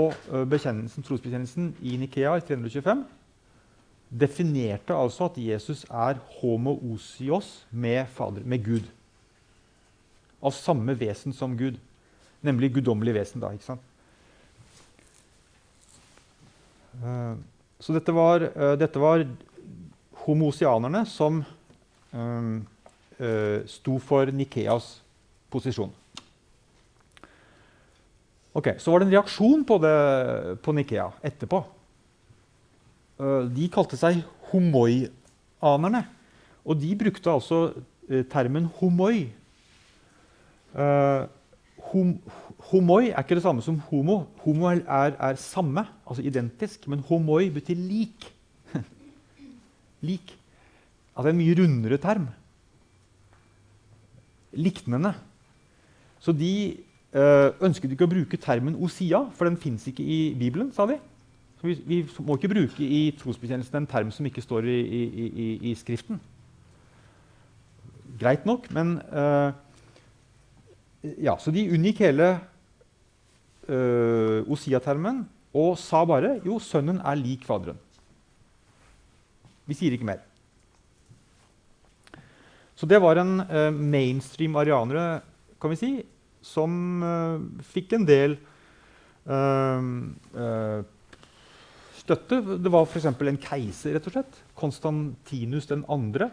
bekjennelsen, 0.48 1.04
trosbekjennelsen 1.04 1.74
i 1.84 1.98
Nikea 2.00 2.38
i 2.38 2.44
325. 2.48 3.02
Definerte 4.08 4.94
altså 4.94 5.26
at 5.26 5.36
Jesus 5.36 5.82
er 5.90 6.20
homo 6.38 6.76
osios 6.94 7.66
med, 7.70 8.06
fader, 8.14 8.46
med 8.46 8.62
Gud. 8.64 8.86
Av 10.40 10.54
samme 10.54 10.94
vesen 10.98 11.34
som 11.34 11.56
Gud. 11.58 11.76
Nemlig 12.40 12.72
guddommelig 12.76 13.16
vesen. 13.16 13.42
da, 13.42 13.50
ikke 13.50 13.66
sant? 13.66 13.82
Eh, 17.02 17.34
så 17.80 17.92
dette 17.92 18.14
var, 18.14 18.46
eh, 18.46 18.76
dette 18.78 19.02
var 19.02 19.26
homosianerne 20.26 21.04
som 21.06 21.44
sto 23.66 23.98
for 24.00 24.30
Nikeas 24.32 25.02
posisjon. 25.52 25.90
Ok, 28.56 28.70
Så 28.80 28.90
var 28.90 29.02
det 29.02 29.08
en 29.10 29.16
reaksjon 29.18 29.64
på, 29.68 29.76
det, 29.82 29.96
på 30.64 30.72
Nikea 30.72 31.10
etterpå. 31.24 31.64
de 33.52 33.66
kalte 33.72 33.96
seg 33.96 34.22
homoianerne. 34.50 36.06
Og 36.64 36.80
de 36.80 36.94
brukte 36.96 37.30
altså 37.30 37.74
termen 38.32 38.70
homoi. 38.78 39.28
Hom, 41.86 42.16
homoi 42.70 43.10
er 43.10 43.20
ikke 43.22 43.36
det 43.38 43.44
samme 43.44 43.64
som 43.64 43.78
homo. 43.90 44.22
Homo 44.44 44.70
er, 44.72 44.82
er 45.20 45.38
samme, 45.40 45.84
altså 46.08 46.24
identisk. 46.24 46.88
Men 46.88 47.04
homoi 47.08 47.50
betyr 47.52 47.76
lik. 47.76 48.26
lik. 50.08 50.32
Altså 51.12 51.30
en 51.30 51.40
mye 51.40 51.60
rundere 51.60 52.00
term. 52.00 52.26
Liknende. 54.56 55.12
Så 56.20 56.32
de 56.32 56.52
ønsket 57.14 57.92
ikke 57.94 58.04
å 58.04 58.10
bruke 58.10 58.38
termen 58.40 58.74
osia, 58.82 59.22
for 59.32 59.48
den 59.48 59.56
fins 59.56 59.86
ikke 59.88 60.04
i 60.04 60.34
Bibelen. 60.36 60.72
sa 60.72 60.86
de. 60.90 60.98
Så 61.56 61.70
vi, 61.70 61.76
vi, 61.86 61.98
må 62.20 62.36
ikke 62.36 62.52
bruke 62.52 62.84
i 62.84 63.14
trosbekjennelsen 63.16 63.80
en 63.80 63.88
term 63.88 64.10
som 64.12 64.26
ikke 64.28 64.44
står 64.44 64.68
i, 64.68 64.80
i, 64.80 65.04
i, 65.26 65.46
i 65.70 65.74
Skriften. 65.78 66.20
Greit 68.20 68.44
nok, 68.48 68.68
men 68.72 68.98
uh, 69.12 69.52
ja, 71.22 71.36
Så 71.40 71.52
de 71.54 71.66
unngikk 71.72 72.02
hele 72.04 72.28
uh, 73.68 74.44
Osia-termen 74.52 75.24
og 75.56 75.76
sa 75.80 76.02
bare 76.08 76.36
jo, 76.44 76.58
sønnen 76.60 77.00
er 77.00 77.16
lik 77.20 77.44
Faderen. 77.48 77.78
Vi 79.66 79.74
sier 79.76 79.96
ikke 79.96 80.08
mer. 80.08 80.20
Så 82.76 82.86
det 82.88 83.00
var 83.00 83.18
en 83.22 83.40
uh, 83.40 83.72
mainstream 83.72 84.56
arianere 84.60 85.22
kan 85.60 85.72
vi 85.72 85.80
si, 85.80 85.90
som 86.46 87.02
uh, 87.02 87.42
fikk 87.74 87.96
en 87.98 88.06
del 88.08 88.38
støtte. 91.98 92.36
Det 92.62 92.70
var 92.70 92.84
f.eks. 92.86 93.08
en 93.10 93.38
keiser, 93.42 93.96
rett 93.96 94.04
og 94.06 94.14
slett. 94.14 94.36
Konstantinus 94.54 95.66
2., 95.66 96.28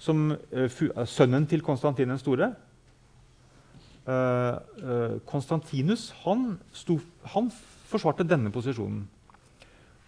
som, 0.00 0.30
sønnen 1.06 1.44
til 1.46 1.60
Konstantin 1.62 2.08
den 2.08 2.18
store 2.18 2.48
Konstantinus 5.28 6.08
han, 6.24 6.58
sto, 6.74 6.98
han, 7.34 7.50
forsvarte 7.86 8.26
denne 8.26 8.50
posisjonen. 8.50 9.04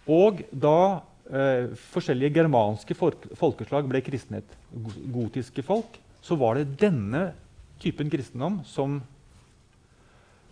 Og 0.09 0.41
da 0.51 1.01
uh, 1.29 1.73
forskjellige 1.93 2.33
germanske 2.39 2.97
folk, 2.97 3.27
folkeslag 3.37 3.87
ble 3.89 4.01
kristnet, 4.05 4.57
gotiske 5.13 5.63
folk, 5.65 5.99
så 6.25 6.37
var 6.37 6.57
det 6.57 6.79
denne 6.81 7.27
typen 7.81 8.09
kristendom 8.09 8.59
som, 8.65 8.99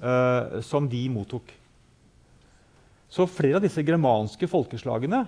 uh, 0.04 0.60
som 0.66 0.88
de 0.90 1.02
mottok. 1.12 1.52
Så 3.14 3.28
flere 3.30 3.60
av 3.60 3.64
disse 3.64 3.84
germanske 3.86 4.50
folkeslagene 4.50 5.24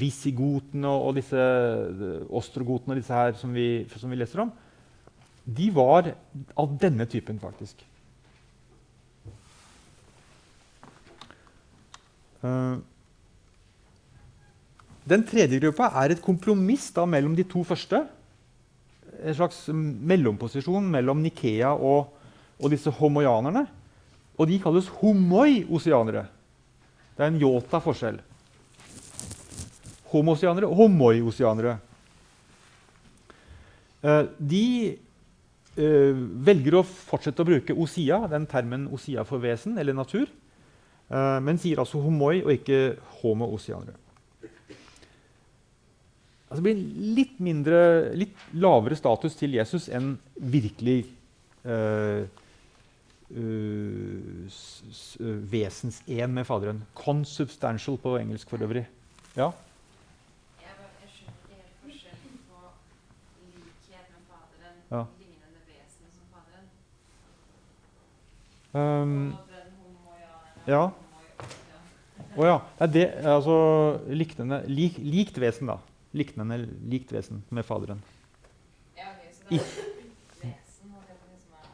Visigotene 0.00 0.88
og, 0.88 1.16
disse 1.18 1.42
ostrogotene 2.30 2.94
og 2.94 3.00
disse 3.00 3.18
her 3.18 3.34
som 3.38 3.50
vi, 3.54 3.82
som 3.98 4.10
vi 4.10 4.18
leser 4.18 4.44
om, 4.44 4.52
de 5.46 5.66
var 5.74 6.12
av 6.58 6.72
denne 6.80 7.06
typen, 7.10 7.38
faktisk. 7.42 7.82
Uh, 12.42 12.78
den 15.06 15.22
tredje 15.26 15.60
gruppa 15.62 15.92
er 16.02 16.16
et 16.16 16.22
kompromiss 16.22 16.88
da, 16.94 17.04
mellom 17.06 17.36
de 17.38 17.46
to 17.46 17.62
første. 17.66 18.02
En 19.22 19.34
slags 19.36 19.66
mellomposisjon 19.72 20.86
mellom 20.92 21.22
Nikea 21.24 21.72
og, 21.74 22.12
og 22.60 22.72
disse 22.72 22.92
homoianerne. 22.92 23.66
Og 24.36 24.48
de 24.50 24.58
kalles 24.60 24.88
homoi-oseanere. 25.00 26.26
Det 27.16 27.24
er 27.24 27.32
en 27.32 27.40
yota-forskjell. 27.40 28.20
Homosianere 30.12 30.68
og 30.68 30.76
homoi-oseanere. 30.82 31.78
Uh, 34.04 34.28
de 34.38 34.66
uh, 35.80 36.18
velger 36.46 36.76
å 36.76 36.84
fortsette 36.86 37.42
å 37.42 37.48
bruke 37.48 37.74
osia, 37.74 38.20
den 38.30 38.44
termen 38.46 38.84
osia 38.92 39.24
for 39.26 39.42
vesen 39.42 39.80
eller 39.80 39.96
natur, 39.96 40.28
uh, 41.08 41.40
men 41.42 41.58
sier 41.58 41.80
altså 41.82 42.02
homoi 42.04 42.42
og 42.44 42.52
ikke 42.54 42.80
homo 43.22 43.48
osianere 43.56 43.96
altså 46.46 46.62
blir 46.62 46.80
litt, 47.16 47.38
mindre, 47.42 47.78
litt 48.16 48.48
lavere 48.54 48.98
status 48.98 49.36
til 49.38 49.56
Jesus 49.58 49.88
enn 49.92 50.14
virkelig 50.38 50.98
eh, 51.66 52.22
eh, 52.22 53.42
uh, 53.42 54.46
uh, 54.46 55.26
eh, 55.26 55.38
vesens-én 55.52 56.32
med 56.32 56.46
Faderen. 56.46 56.84
Consubstantial 56.94 57.98
på 58.02 58.16
engelsk 58.20 58.50
for 58.52 58.62
øvrig. 58.62 58.86
Ja? 59.36 59.50
Ja. 64.86 65.02
Um, 68.76 69.32
ja. 70.68 70.82
Å 72.36 72.42
oh, 72.42 72.44
ja. 72.44 72.56
Det, 72.92 73.06
altså, 73.24 73.54
liknende, 74.12 74.60
lik, 74.68 74.98
likt 75.00 75.38
vesen, 75.40 75.70
da. 75.72 75.78
Liknende 76.16 76.62
likt 76.88 77.12
vesen 77.12 77.42
med 77.52 77.66
Faderen. 77.68 78.00
Ja, 78.96 79.10
okay, 79.12 79.32
så 79.32 79.44
det 79.50 79.58
er 79.60 79.64
vesen 80.42 80.78
som 80.80 80.94
er 80.96 81.66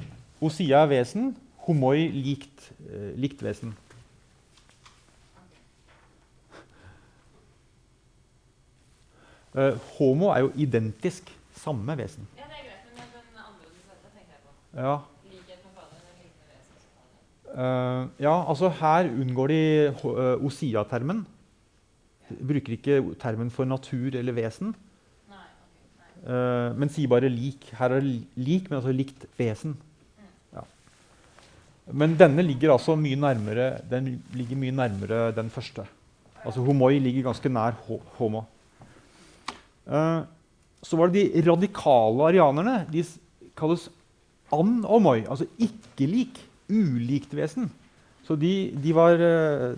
eh, 0.00 0.44
Osia 0.46 0.84
er 0.84 0.88
vesen, 0.94 1.34
homoi 1.66 2.08
likt, 2.14 2.70
eh, 2.88 3.12
likt 3.20 3.44
vesen. 3.44 3.76
Uh, 9.56 9.72
homo 9.96 10.28
er 10.34 10.42
jo 10.44 10.50
identisk 10.60 11.30
samme 11.56 11.94
vesen. 11.96 12.26
Ja, 12.36 12.44
det 12.44 12.58
er 12.58 12.66
greit, 12.66 12.90
men 12.92 13.06
den 13.14 13.38
andre 13.40 13.70
du 13.70 13.78
sendte, 13.80 14.10
tenker 14.12 14.34
jeg 14.34 14.42
på. 14.44 14.50
Ja. 14.84 14.96
Eh, 17.56 18.02
ja, 18.20 18.34
altså 18.44 18.68
her 18.68 19.08
unngår 19.08 19.48
de 19.48 19.60
uh, 20.04 20.44
Osia-termen. 20.44 21.24
Bruker 22.28 22.74
ikke 22.74 23.00
termen 23.22 23.52
for 23.54 23.68
natur 23.68 24.16
eller 24.18 24.34
vesen, 24.34 24.72
Nei, 25.30 25.42
ok, 25.62 25.82
nei. 26.00 26.32
eh, 26.34 26.70
men 26.80 26.90
sier 26.90 27.10
bare 27.12 27.30
lik. 27.30 27.68
Her 27.78 27.96
er 27.96 28.02
det 28.02 28.16
lik, 28.34 28.70
men 28.70 28.80
altså 28.80 28.94
likt 28.94 29.28
vesen. 29.38 29.76
Ja. 30.54 30.64
Men 31.92 32.16
denne 32.18 32.42
ligger 32.42 32.74
altså 32.74 32.96
mye 32.98 33.18
nærmere, 33.20 33.76
den 33.90 34.16
ligger 34.34 34.58
mye 34.58 34.74
nærmere 34.74 35.30
den 35.36 35.52
første. 35.54 35.86
Altså 36.46 36.62
homoi 36.66 36.98
ligger 37.02 37.28
ganske 37.28 37.50
nær 37.50 37.78
homo. 38.18 38.44
Uh, 39.86 40.26
så 40.82 40.98
var 40.98 41.10
det 41.10 41.28
de 41.34 41.42
radikale 41.46 42.26
arianerne. 42.28 42.80
De 42.90 43.02
kalles 43.58 43.88
an-homoi, 44.54 45.24
altså 45.26 45.46
ikke-lik, 45.58 46.38
ulikt 46.70 47.34
vesen. 47.34 47.70
Så 48.26 48.36
de, 48.38 48.52
de 48.82 48.92
var 48.94 49.20
eh, 49.22 49.76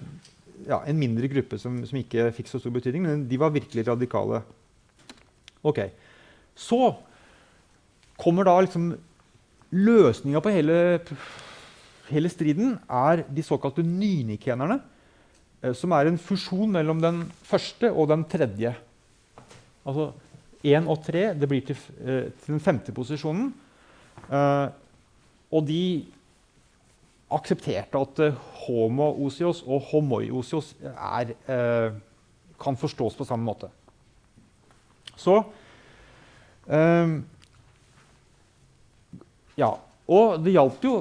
ja, 0.66 0.80
en 0.86 0.98
mindre 0.98 1.28
gruppe 1.30 1.58
som, 1.60 1.78
som 1.86 1.98
ikke 2.00 2.30
fikk 2.36 2.50
så 2.50 2.60
stor 2.62 2.74
betydning, 2.74 3.04
men 3.06 3.26
de 3.30 3.40
var 3.40 3.54
virkelig 3.54 3.86
radikale. 3.86 4.42
Ok. 5.66 5.84
Så 6.58 6.80
kommer 8.18 8.48
da 8.48 8.56
liksom 8.64 8.90
Løsninga 9.68 10.40
på 10.40 10.52
hele, 10.54 10.76
hele 12.08 12.30
striden 12.32 12.78
er 12.88 13.20
de 13.28 13.42
såkalte 13.44 13.84
nynikenerne, 13.84 14.78
eh, 15.60 15.74
som 15.76 15.92
er 15.92 16.08
en 16.08 16.16
fusjon 16.16 16.72
mellom 16.72 17.02
den 17.02 17.26
første 17.44 17.90
og 17.92 18.08
den 18.08 18.24
tredje. 18.24 18.72
Altså 19.84 20.12
én 20.64 20.88
og 20.88 21.02
tre 21.04 21.34
det 21.36 21.48
blir 21.50 21.66
til, 21.68 21.76
eh, 22.00 22.32
til 22.32 22.54
den 22.56 22.64
femte 22.64 22.92
posisjonen. 22.96 23.52
Eh, 24.24 24.68
og 25.52 25.66
de 25.68 26.06
aksepterte 27.28 28.00
at 28.00 28.20
eh, 28.24 28.36
homo-osios 28.64 29.62
og 29.66 29.88
homoi-osios 29.90 30.72
eh, 30.80 31.90
kan 32.58 32.78
forstås 32.80 33.18
på 33.18 33.26
samme 33.28 33.48
måte. 33.48 33.70
Så 35.16 35.42
eh, 36.68 37.18
Ja. 39.58 39.74
Og 40.08 40.38
det 40.40 40.54
hjalp 40.54 40.84
jo 40.86 40.92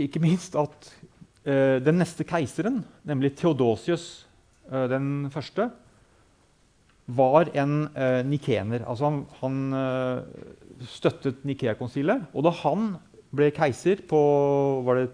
ikke 0.00 0.22
minst 0.22 0.54
at 0.56 0.86
den 1.44 1.98
neste 2.00 2.24
keiseren, 2.24 2.78
nemlig 3.04 3.34
Theodosius 3.36 4.24
den 4.64 5.26
første, 5.28 5.66
var 7.04 7.50
en 7.52 7.90
nikener. 8.24 8.86
Altså 8.88 9.10
han, 9.10 9.18
han 9.42 10.86
støttet 10.88 11.44
Nikea-konsilet. 11.44 12.24
Og 12.32 12.46
da 12.46 12.54
han 12.62 12.94
ble 13.36 13.50
keiser 13.52 14.00
på 14.08 14.22
var 14.86 15.02
det 15.02 15.10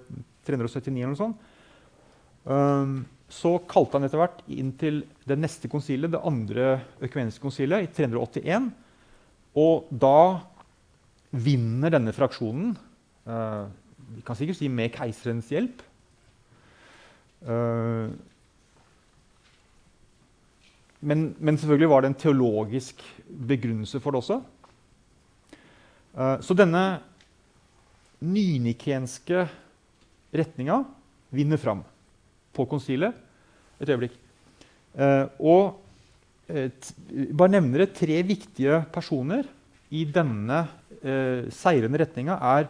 379 0.50 0.98
eller 0.98 1.14
noe 1.14 1.22
sånt, 1.22 1.48
Um, 2.44 3.02
så 3.30 3.58
kalte 3.68 3.98
han 3.98 4.06
etter 4.06 4.20
hvert 4.20 4.40
inn 4.50 4.72
til 4.80 5.02
det 5.28 5.36
neste 5.38 5.68
konsilet, 5.70 6.10
det 6.10 6.22
andre 6.26 6.80
økumeniske 7.04 7.42
konsilet, 7.44 7.84
i 7.84 7.92
381. 7.92 8.70
Og 9.60 9.90
da 9.92 10.40
vinner 11.30 11.92
denne 11.94 12.14
fraksjonen, 12.16 12.72
uh, 13.28 13.68
vi 14.16 14.24
kan 14.26 14.38
sikkert 14.38 14.58
si 14.58 14.70
med 14.72 14.90
keiserens 14.90 15.50
hjelp 15.52 15.84
uh, 17.46 18.10
men, 21.00 21.28
men 21.38 21.58
selvfølgelig 21.60 21.90
var 21.92 22.02
det 22.02 22.10
en 22.10 22.18
teologisk 22.18 23.04
begrunnelse 23.48 24.00
for 24.02 24.12
det 24.12 24.20
også. 24.24 24.40
Uh, 26.18 26.36
så 26.42 26.56
denne 26.58 26.82
nynikenske 28.20 29.46
retninga 30.34 30.82
vinner 31.34 31.60
fram 31.60 31.84
på 32.54 32.66
konsilet. 32.70 33.14
Et 33.80 33.88
øyeblikk. 33.88 34.16
Eh, 34.98 35.26
og 35.38 35.80
eh, 36.50 36.68
bare 37.32 37.54
nevner 37.54 37.84
det 37.84 37.94
tre 37.96 38.20
viktige 38.26 38.82
personer 38.92 39.46
i 39.90 40.04
denne 40.06 40.64
eh, 41.00 41.48
seirende 41.54 42.02
retninga 42.02 42.36
er 42.56 42.68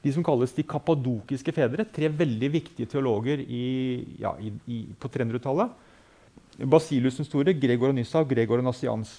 de 0.00 0.12
som 0.14 0.24
kalles 0.24 0.54
de 0.56 0.64
kappadokiske 0.64 1.52
fedre. 1.54 1.84
Tre 1.84 2.08
veldig 2.08 2.50
viktige 2.54 2.88
teologer 2.88 3.42
i, 3.44 3.64
ja, 4.22 4.32
i, 4.40 4.52
i, 4.66 4.82
på 4.96 5.10
300-tallet. 5.12 5.74
Basilius 6.70 7.18
den 7.20 7.28
store, 7.28 7.54
Gregor 7.56 7.92
og 7.92 7.96
Nyssa 7.96 8.22
og 8.24 8.30
Gregor 8.32 8.60
og 8.60 8.66
Nassians. 8.68 9.12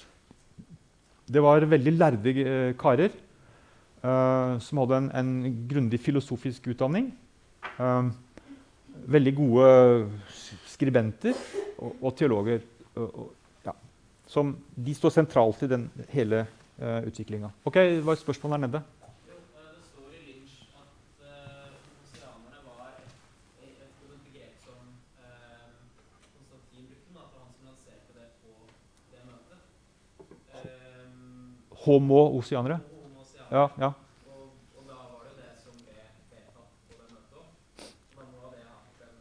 Det 1.32 1.42
var 1.44 1.64
veldig 1.70 1.94
lærde 1.96 2.34
eh, 2.44 2.72
karer 2.80 3.12
eh, 3.12 4.54
som 4.64 4.82
hadde 4.82 5.04
en, 5.04 5.12
en 5.22 5.60
grundig 5.70 6.02
filosofisk 6.02 6.72
utdanning. 6.74 7.12
Eh, 7.62 8.04
veldig 9.12 9.34
gode 9.36 9.68
skribenter 10.70 11.34
og, 11.78 11.96
og 12.02 12.16
teologer. 12.20 12.60
Og, 12.96 13.32
ja, 13.66 13.74
som, 14.28 14.56
de 14.76 14.94
står 14.98 15.10
sentralt 15.16 15.64
i 15.66 15.70
den 15.72 15.86
hele 16.12 16.44
uh, 16.82 17.00
utviklinga. 17.08 17.50
Ok, 17.66 17.78
hva 18.04 18.12
er 18.14 18.20
spørsmålet 18.20 18.54
der 18.58 18.64
nede? 18.68 18.82
Eh, 21.22 21.38
det 22.12 22.20
eh, 22.20 22.66
var 22.68 22.90
et, 22.92 23.14
et, 23.64 23.80
et 24.44 24.56
som 24.66 24.82
eh, 25.24 25.72
Konstantin 26.36 26.84
brukte, 26.92 27.10
men 27.16 27.22
at 27.24 27.30
det 27.32 27.38
var 27.40 27.48
han 27.48 27.54
som 27.56 27.64
lanserte 27.72 28.12
det 28.20 28.28
på 28.44 28.52
det 29.14 29.22
møtet. 29.26 29.60
Eh, 30.60 31.80
Homo-oseanere? 31.88 32.78
homo-oseanere. 32.92 33.52
Ja, 33.52 33.66
ja. 33.86 33.92
Og, 34.32 34.44
og 34.78 34.84
da 34.88 34.96
var 35.00 35.20
det 35.24 35.32
jo 35.32 35.36
det 35.42 35.54
som 35.64 35.74
ble 35.80 35.96
vedtatt 36.32 36.70
på 36.88 36.94
det 37.00 37.08
møtet 37.10 37.36
òg. 37.40 37.48
Da 38.16 38.24
må 38.28 38.38
det 38.54 38.64
ha 38.68 38.76
vært 38.84 39.02
en 39.08 39.18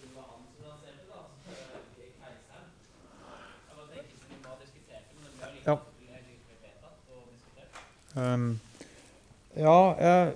Det 0.00 0.08
var 0.14 0.24
han 0.30 0.42
som 0.46 0.60
lanserte 0.68 1.04
det, 1.04 1.16
altså 1.20 1.42
eh, 1.50 2.12
keiseren. 2.20 2.66
Jeg 3.66 3.74
bare 3.76 3.88
tenker 3.94 4.16
siden 4.22 4.40
hva 4.46 4.52
diskuterte, 4.62 5.10
men 5.16 5.22
det 5.26 5.32
ble 5.36 5.46
jo 5.49 5.49
Ja. 5.66 5.76
Um, 8.16 8.58
ja, 9.54 9.76
jeg, 10.00 10.32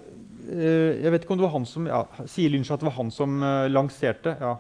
eh, 0.53 1.03
jeg 1.03 1.11
vet 1.11 1.25
ikke 1.25 1.35
om 1.35 1.41
det 1.41 1.47
var 1.47 1.57
han 1.57 1.65
som 1.67 1.89
ja, 1.91 2.05
Sier 2.31 2.53
Lynch 2.53 2.71
at 2.71 2.83
det 2.83 2.87
var 2.87 2.97
han 3.01 3.11
som 3.15 3.43
uh, 3.43 3.67
lanserte? 3.71 4.35
Ja. 4.39 4.55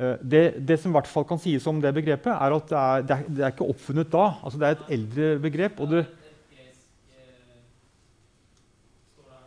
Uh, 0.00 0.16
det, 0.20 0.42
det 0.68 0.76
som 0.80 0.92
i 0.92 0.96
hvert 0.98 1.08
fall 1.08 1.26
kan 1.28 1.40
sies 1.40 1.66
om 1.70 1.80
det 1.80 1.94
begrepet, 1.96 2.32
er 2.32 2.56
at 2.56 2.68
det 2.68 2.80
er, 2.80 3.04
det 3.04 3.16
er, 3.16 3.28
det 3.28 3.44
er 3.44 3.54
ikke 3.54 3.70
oppfunnet 3.72 4.12
da. 4.12 4.26
Altså, 4.40 4.60
det 4.60 4.68
er 4.68 4.76
et 4.76 4.92
eldre 4.98 5.30
begrep. 5.46 5.80
og 5.80 5.94
det 5.94 6.02
Et 6.04 6.08
gresk 6.56 6.84
eh, 7.14 7.62
står 9.14 9.28
det 9.32 9.40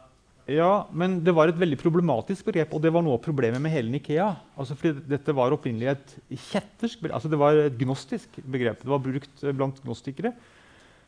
Ja, 0.51 0.89
men 0.91 1.21
det 1.23 1.31
var 1.31 1.47
et 1.47 1.59
veldig 1.59 1.77
problematisk 1.79 2.49
begrep, 2.49 2.73
og 2.75 2.81
det 2.83 2.91
var 2.91 3.03
noe 3.05 3.15
av 3.15 3.23
problemet 3.23 3.63
med 3.63 3.71
hele 3.71 3.93
Nikea. 3.93 4.25
Altså 4.59 4.75
fordi 4.75 5.05
dette 5.07 5.35
var 5.35 5.55
opprinnelig 5.55 5.93
et 5.93 6.15
kjettersk 6.49 6.99
begrep, 6.99 7.15
altså 7.15 7.31
det 7.31 7.39
var 7.39 7.59
et 7.61 7.77
gnostisk 7.79 8.41
begrep. 8.43 8.81
Det 8.83 8.91
var 8.91 9.03
brukt 9.05 9.43
eh, 9.43 9.55
blant 9.55 9.79
gnostikere, 9.85 10.33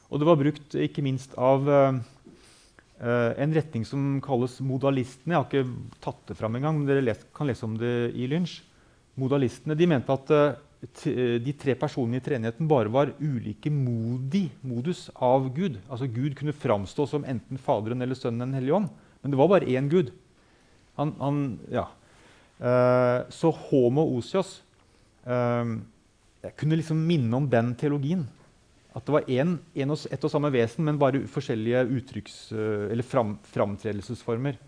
og 0.07 0.21
det 0.21 0.29
var 0.29 0.39
brukt 0.39 0.77
ikke 0.79 1.03
minst 1.03 1.35
av 1.35 1.67
eh, 1.67 1.99
eh, 3.03 3.43
en 3.43 3.57
retning 3.59 3.83
som 3.83 4.21
kalles 4.23 4.55
modalistene. 4.63 5.35
Jeg 5.35 5.41
har 5.41 5.49
ikke 5.49 5.99
tatt 6.07 6.31
det 6.31 6.39
fram 6.39 6.55
engang, 6.55 6.79
men 6.79 6.87
dere 6.87 7.03
les, 7.03 7.27
kan 7.35 7.51
lese 7.51 7.67
om 7.67 7.75
det 7.81 7.95
i 8.15 8.31
Lynch. 8.31 8.61
Modalistene 9.19 9.75
de 9.75 9.87
mente 9.87 10.15
at 10.15 10.31
uh, 10.35 10.55
de 11.39 11.53
tre 11.55 11.71
personene 11.79 12.19
i 12.19 12.23
treenigheten 12.23 12.67
bare 12.67 12.91
var 12.91 13.13
ulike 13.19 13.71
modi, 13.71 14.49
modus 14.67 15.07
av 15.15 15.47
Gud. 15.55 15.79
Altså 15.87 16.07
Gud 16.11 16.35
kunne 16.35 16.55
framstå 16.55 17.07
som 17.07 17.27
enten 17.27 17.59
Faderen 17.59 18.03
eller 18.03 18.19
Sønnen 18.19 18.43
Den 18.43 18.57
hellige 18.59 18.79
ånd. 18.79 18.91
Men 19.25 19.33
det 19.33 19.39
var 19.41 19.49
bare 19.49 19.65
én 19.73 19.87
Gud. 19.89 20.11
Han, 21.01 21.15
han, 21.17 21.39
ja. 21.73 21.87
Uh, 22.61 23.25
så 23.33 23.49
homo 23.51 24.05
osios 24.15 24.61
uh, 25.27 25.65
Jeg 26.45 26.53
kunne 26.61 26.77
liksom 26.79 27.01
minne 27.09 27.33
om 27.33 27.49
den 27.49 27.73
teologien. 27.73 28.21
At 28.95 29.03
det 29.07 29.15
var 29.17 29.33
en, 29.33 29.57
en 29.73 29.91
og, 29.91 30.05
ett 30.13 30.23
og 30.23 30.31
samme 30.31 30.53
vesen, 30.53 30.85
men 30.85 31.01
bare 31.01 31.25
forskjellige 31.27 31.81
uttrykks- 31.97 32.53
uh, 32.53 32.85
eller 32.93 33.03
fram, 33.03 33.35
framtredelsesformer. 33.49 34.61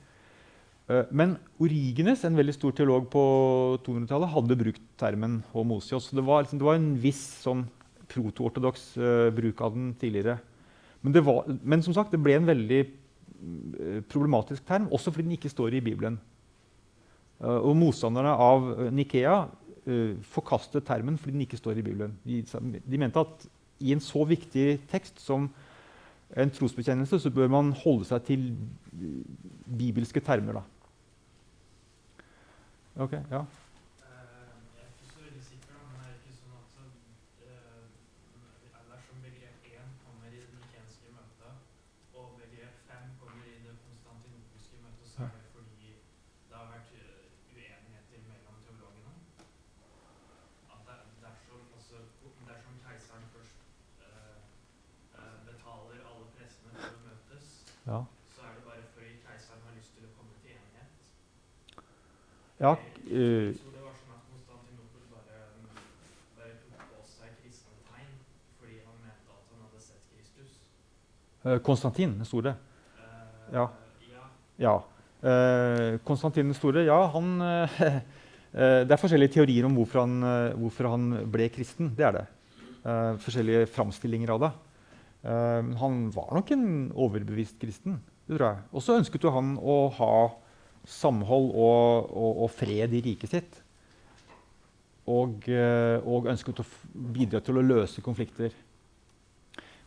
Men 0.87 1.33
Origenes, 1.59 2.21
en 2.23 2.37
veldig 2.39 2.53
stor 2.55 2.71
teolog 2.71 3.09
på 3.11 3.21
200-tallet, 3.83 4.29
hadde 4.31 4.55
brukt 4.55 4.85
termen 4.95 5.41
homosios. 5.51 6.05
Så 6.07 6.15
det 6.15 6.23
var, 6.23 6.45
liksom, 6.45 6.61
det 6.61 6.63
var 6.63 6.77
en 6.79 6.93
viss 7.03 7.19
sånn 7.41 7.65
proto-ortodoks 8.07 8.85
bruk 9.35 9.63
av 9.67 9.75
den 9.75 9.89
tidligere. 9.99 10.37
Men, 11.03 11.17
var, 11.27 11.51
men 11.59 11.83
som 11.83 11.91
sagt, 11.91 12.15
det 12.15 12.21
ble 12.23 12.37
en 12.39 12.47
veldig 12.47 12.79
problematisk 14.09 14.65
term, 14.67 14.87
også 14.91 15.11
fordi 15.11 15.27
den 15.27 15.37
ikke 15.37 15.49
står 15.51 15.77
i 15.77 15.83
Bibelen. 15.83 16.19
Eh, 17.41 17.47
og 17.69 17.75
motstanderne 17.77 18.33
av 18.33 18.71
eh, 18.73 18.91
Nikea 18.97 19.35
eh, 19.85 20.15
forkastet 20.25 20.85
termen 20.87 21.17
fordi 21.21 21.35
den 21.35 21.45
ikke 21.45 21.59
står 21.59 21.77
i 21.77 21.85
Bibelen. 21.85 22.15
De, 22.25 22.41
de 22.91 22.97
mente 22.97 23.19
at 23.21 23.45
i 23.79 23.91
en 23.93 24.01
så 24.01 24.23
viktig 24.25 24.79
tekst 24.89 25.21
som 25.21 25.45
en 26.35 26.49
trosbekjennelse, 26.51 27.19
så 27.21 27.29
bør 27.31 27.47
man 27.53 27.69
holde 27.83 28.05
seg 28.09 28.25
til 28.27 28.49
eh, 28.49 29.21
bibelske 29.77 30.19
termer. 30.19 30.53
Da. 30.59 30.63
Okay, 33.05 33.21
ja. 33.31 33.43
Eh, 33.45 33.45
Jeg 34.73 34.81
er 34.81 34.89
ikke 34.89 35.13
så 35.13 35.19
veldig 35.21 35.43
sikker, 35.45 35.69
da, 35.77 35.85
men 35.93 36.01
er 36.01 36.09
det 36.09 36.17
ikke 36.25 36.39
sånn 36.41 36.57
at 36.57 36.73
eh, 37.45 37.85
dersom 38.89 39.21
begrep 39.21 39.69
1 39.69 39.93
kommer 40.07 40.33
i 40.33 40.41
det 40.41 40.49
nikenske 40.57 41.13
møtet, 41.13 41.53
og 42.17 42.25
begrep 42.41 42.75
5 42.89 43.13
kommer 43.21 43.45
i 43.45 43.61
det 43.67 43.75
konstantinopelske 43.85 44.81
møtet, 44.81 45.07
så 45.13 45.27
er 45.29 45.31
det 45.37 45.53
fordi 45.53 45.93
det 46.49 46.57
har 46.57 46.67
vært 46.73 46.91
eh, 46.97 47.29
uenigheter 47.53 48.19
mellom 48.25 48.57
teologene? 48.65 49.13
At 50.73 50.79
det, 50.89 50.97
dersom, 51.21 51.61
altså, 51.77 52.01
dersom 52.49 52.75
keiseren 52.87 53.29
først 53.35 53.57
eh, 54.09 54.37
eh, 55.21 55.37
betaler 55.47 56.01
alle 56.01 56.27
prestene 56.33 56.73
for 56.81 56.97
å 56.97 57.05
møtes, 57.05 57.45
ja. 57.93 58.01
så 58.33 58.49
er 58.49 58.57
det 58.57 58.65
bare 58.65 58.83
fordi 58.97 59.13
keiseren 59.21 59.61
har 59.69 59.77
lyst 59.77 59.93
til 59.93 60.09
å 60.09 60.15
komme 60.17 60.33
til 60.41 60.57
enighet? 60.57 60.65
ja 60.65 60.65
Jeg 60.65 60.65
eh, 60.65 60.65
tror 60.65 60.65
det 60.65 60.65
var 60.65 60.65
sånn 60.65 60.65
at 60.65 60.65
Konstantinopel 60.65 60.65
bare, 60.65 60.65
bare 60.65 60.65
tok 60.67 60.75
på 60.87 60.95
seg 60.95 60.95
kristne 60.95 60.95
tegn 60.97 61.05
fordi 61.17 61.25
han 61.27 61.55
mente 61.57 61.75
at 61.75 61.83
han 61.83 61.95
hadde 62.07 62.35
sett 62.37 62.46
Kristus. 70.15 70.55
uh, 71.45 71.59
Konstantin 71.61 72.15
den 72.17 72.25
store. 72.25 72.55
Eh, 72.97 73.53
Ja. 73.53 73.67
ja. 74.09 74.23
Ja. 74.57 75.97
Konstantin 76.03 76.45
den 76.45 76.53
store, 76.53 76.83
ja, 76.85 76.97
han 77.13 77.37
Det 78.57 78.91
er 78.91 78.97
forskjellige 78.97 79.35
teorier 79.35 79.65
om 79.67 79.75
hvorfor 79.75 79.99
han, 80.01 80.21
hvorfor 80.57 80.89
han 80.89 81.29
ble 81.29 81.49
kristen. 81.53 81.91
Det 81.93 82.05
er 82.07 82.15
det. 82.15 82.25
Forskjellige 83.21 83.67
framstillinger 83.69 84.31
av 84.33 84.39
det. 84.41 84.49
Han 85.77 85.97
var 86.15 86.33
nok 86.33 86.51
en 86.55 86.67
overbevist 86.95 87.59
kristen. 87.61 87.99
det 88.25 88.37
tror 88.37 88.47
jeg. 88.47 88.63
Og 88.71 88.81
så 88.81 88.97
ønsket 88.97 89.23
jo 89.23 89.33
han 89.35 89.57
å 89.61 89.77
ha 89.99 90.13
samhold 90.87 91.51
og, 91.53 92.11
og, 92.11 92.43
og 92.45 92.51
fred 92.55 92.93
i 92.95 93.01
riket 93.05 93.33
sitt. 93.33 93.59
Og, 95.07 95.45
eh, 95.51 95.97
og 96.03 96.27
ønsket 96.31 96.63
å 96.63 96.67
bidra 97.15 97.41
til 97.43 97.59
å 97.59 97.65
løse 97.65 98.03
konflikter. 98.03 98.55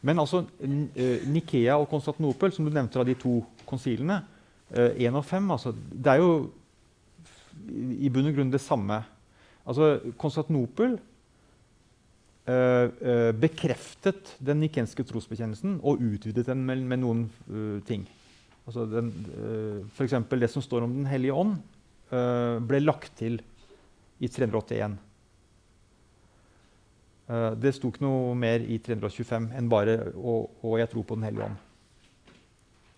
Men 0.00 0.22
altså, 0.22 0.46
eh, 0.64 1.26
Nikea 1.28 1.76
og 1.76 1.90
Konstantinopel, 1.90 2.52
som 2.56 2.64
du 2.64 2.72
nevnte 2.72 3.00
av 3.00 3.08
de 3.08 3.18
to 3.20 3.40
konsilene, 3.68 4.22
én 4.70 5.16
og 5.18 5.24
fem, 5.26 5.48
altså, 5.50 5.72
det 5.74 6.12
er 6.12 6.20
jo 6.22 6.34
i 7.68 8.10
bunn 8.12 8.30
og 8.30 8.36
grunn 8.36 8.52
det 8.52 8.62
samme. 8.62 9.00
Altså, 9.66 9.98
Konstantinopel 10.20 10.96
eh, 12.48 12.86
eh, 12.86 13.30
bekreftet 13.36 14.34
den 14.42 14.62
nikenske 14.64 15.04
trosbekjennelsen 15.06 15.78
og 15.82 16.02
utvidet 16.04 16.46
den 16.48 16.64
med, 16.66 16.84
med 16.88 17.02
noen 17.04 17.26
uh, 17.50 17.78
ting. 17.86 18.06
Altså 18.70 18.86
den, 18.86 19.10
uh, 19.34 19.82
F.eks. 19.90 20.14
det 20.30 20.50
som 20.52 20.62
står 20.62 20.86
om 20.86 20.92
Den 20.94 21.08
hellige 21.10 21.34
ånd, 21.34 21.56
eh, 22.14 22.58
ble 22.62 22.78
lagt 22.82 23.16
til 23.18 23.40
i 24.22 24.28
381. 24.30 24.98
Eh, 27.30 27.50
det 27.62 27.74
sto 27.76 27.90
ikke 27.90 28.04
noe 28.04 28.34
mer 28.38 28.62
i 28.62 28.78
325 28.82 29.50
enn 29.58 29.70
bare 29.70 30.12
å, 30.14 30.48
og 30.62 30.78
'jeg 30.78 30.90
tror 30.90 31.04
på 31.04 31.14
Den 31.14 31.24
hellige 31.24 31.46
ånd'. 31.46 31.60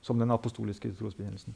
Som 0.03 0.19
den 0.19 0.31
apostoliske 0.31 0.93
trosbekjennelsen. 0.99 1.55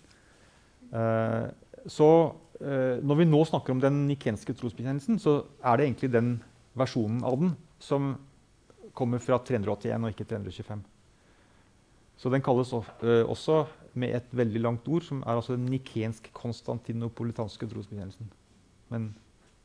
Eh, 0.92 1.50
så 1.86 2.34
eh, 2.60 3.02
når 3.02 3.16
vi 3.16 3.24
nå 3.24 3.44
snakker 3.44 3.72
om 3.72 3.80
den 3.80 4.06
nikenske 4.06 4.54
trosbekjennelsen, 4.54 5.18
så 5.18 5.44
er 5.64 5.76
det 5.76 5.86
egentlig 5.86 6.12
den 6.12 6.42
versjonen 6.74 7.24
av 7.24 7.38
den 7.40 7.56
som 7.78 8.16
kommer 8.94 9.18
fra 9.18 9.38
381 9.38 10.04
og 10.04 10.10
ikke 10.10 10.24
325. 10.24 10.84
Så 12.16 12.30
den 12.30 12.42
kalles 12.42 12.72
eh, 12.72 13.24
også 13.26 13.66
med 13.96 14.14
et 14.18 14.34
veldig 14.36 14.60
langt 14.60 14.88
ord, 14.92 15.04
som 15.06 15.22
er 15.24 15.34
altså 15.38 15.56
den 15.56 15.68
nikensk-konstantinopolitanske 15.72 17.68
trosbekjennelsen. 17.70 18.28
Men 18.92 19.08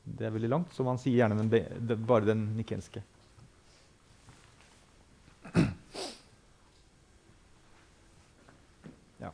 det 0.06 0.26
er 0.28 0.34
veldig 0.34 0.50
langt, 0.50 0.74
så 0.76 0.86
man 0.88 1.00
sier 1.02 1.20
gjerne 1.20 1.38
den, 1.41 2.06
bare 2.08 2.26
den 2.32 2.46
nikenske. 2.58 3.04
Ja. 9.22 9.32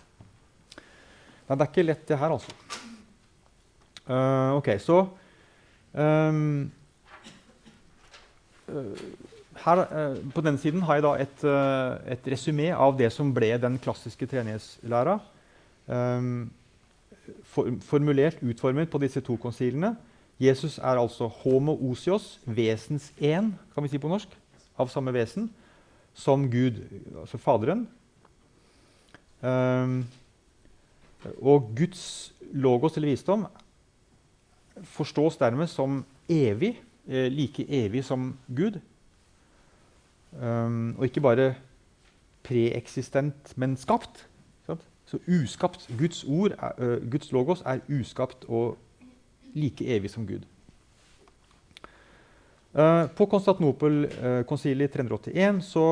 Nei, 1.48 1.56
det 1.56 1.62
er 1.62 1.70
ikke 1.70 1.88
lett, 1.88 2.08
det 2.10 2.20
her, 2.20 2.34
altså. 2.36 2.52
Uh, 4.08 4.56
ok, 4.56 4.70
så 4.80 5.02
um, 5.92 6.72
eh, 8.72 8.92
her, 9.64 9.82
eh, 9.82 10.18
På 10.34 10.42
denne 10.42 10.58
siden 10.58 10.82
har 10.82 10.96
jeg 10.96 11.04
da 11.04 11.14
et, 11.22 11.44
uh, 11.44 12.12
et 12.12 12.28
resymé 12.28 12.72
av 12.76 12.98
det 12.98 13.12
som 13.14 13.34
ble 13.34 13.58
den 13.58 13.78
klassiske 13.80 14.28
treenighetslæra. 14.28 15.20
Um, 15.88 16.50
for, 17.44 17.72
formulert, 17.82 18.42
utformet 18.42 18.90
på 18.90 19.02
disse 19.04 19.22
to 19.22 19.36
konsilene. 19.36 19.96
Jesus 20.40 20.78
er 20.78 21.00
altså 21.00 21.28
homo 21.28 21.74
osios, 21.90 22.40
vesens 22.46 23.12
én, 23.18 23.52
kan 23.74 23.84
vi 23.84 23.90
si 23.90 23.98
på 23.98 24.10
norsk, 24.10 24.30
av 24.78 24.90
samme 24.94 25.14
vesen, 25.14 25.50
som 26.14 26.46
Gud, 26.52 26.84
altså 27.20 27.38
Faderen. 27.38 27.88
Um, 29.42 30.06
og 31.42 31.72
Guds 31.76 32.34
logos 32.54 32.98
eller 32.98 33.10
visdom 33.10 33.48
forstås 34.84 35.38
dermed 35.38 35.68
som 35.68 36.06
evig, 36.30 36.82
eh, 37.08 37.32
like 37.32 37.66
evig 37.70 38.06
som 38.06 38.38
Gud. 38.48 38.80
Um, 40.38 40.96
og 40.98 41.08
ikke 41.08 41.22
bare 41.22 41.54
preeksistent, 42.46 43.54
men 43.58 43.78
skapt. 43.78 44.28
Sant? 44.66 44.84
Så 45.06 45.20
uskapt. 45.28 45.90
Guds 45.98 46.24
ord, 46.24 46.52
er, 46.52 46.72
uh, 46.78 47.10
Guds 47.12 47.32
logos, 47.32 47.64
er 47.66 47.80
uskapt 47.90 48.46
og 48.48 48.78
like 49.58 49.88
evig 49.96 50.12
som 50.14 50.28
Gud. 50.28 50.46
Uh, 52.78 53.08
på 53.18 53.26
Konstantinopel-konsiliet 53.26 54.92
i 54.92 54.98
381 54.98 55.64
så 55.66 55.86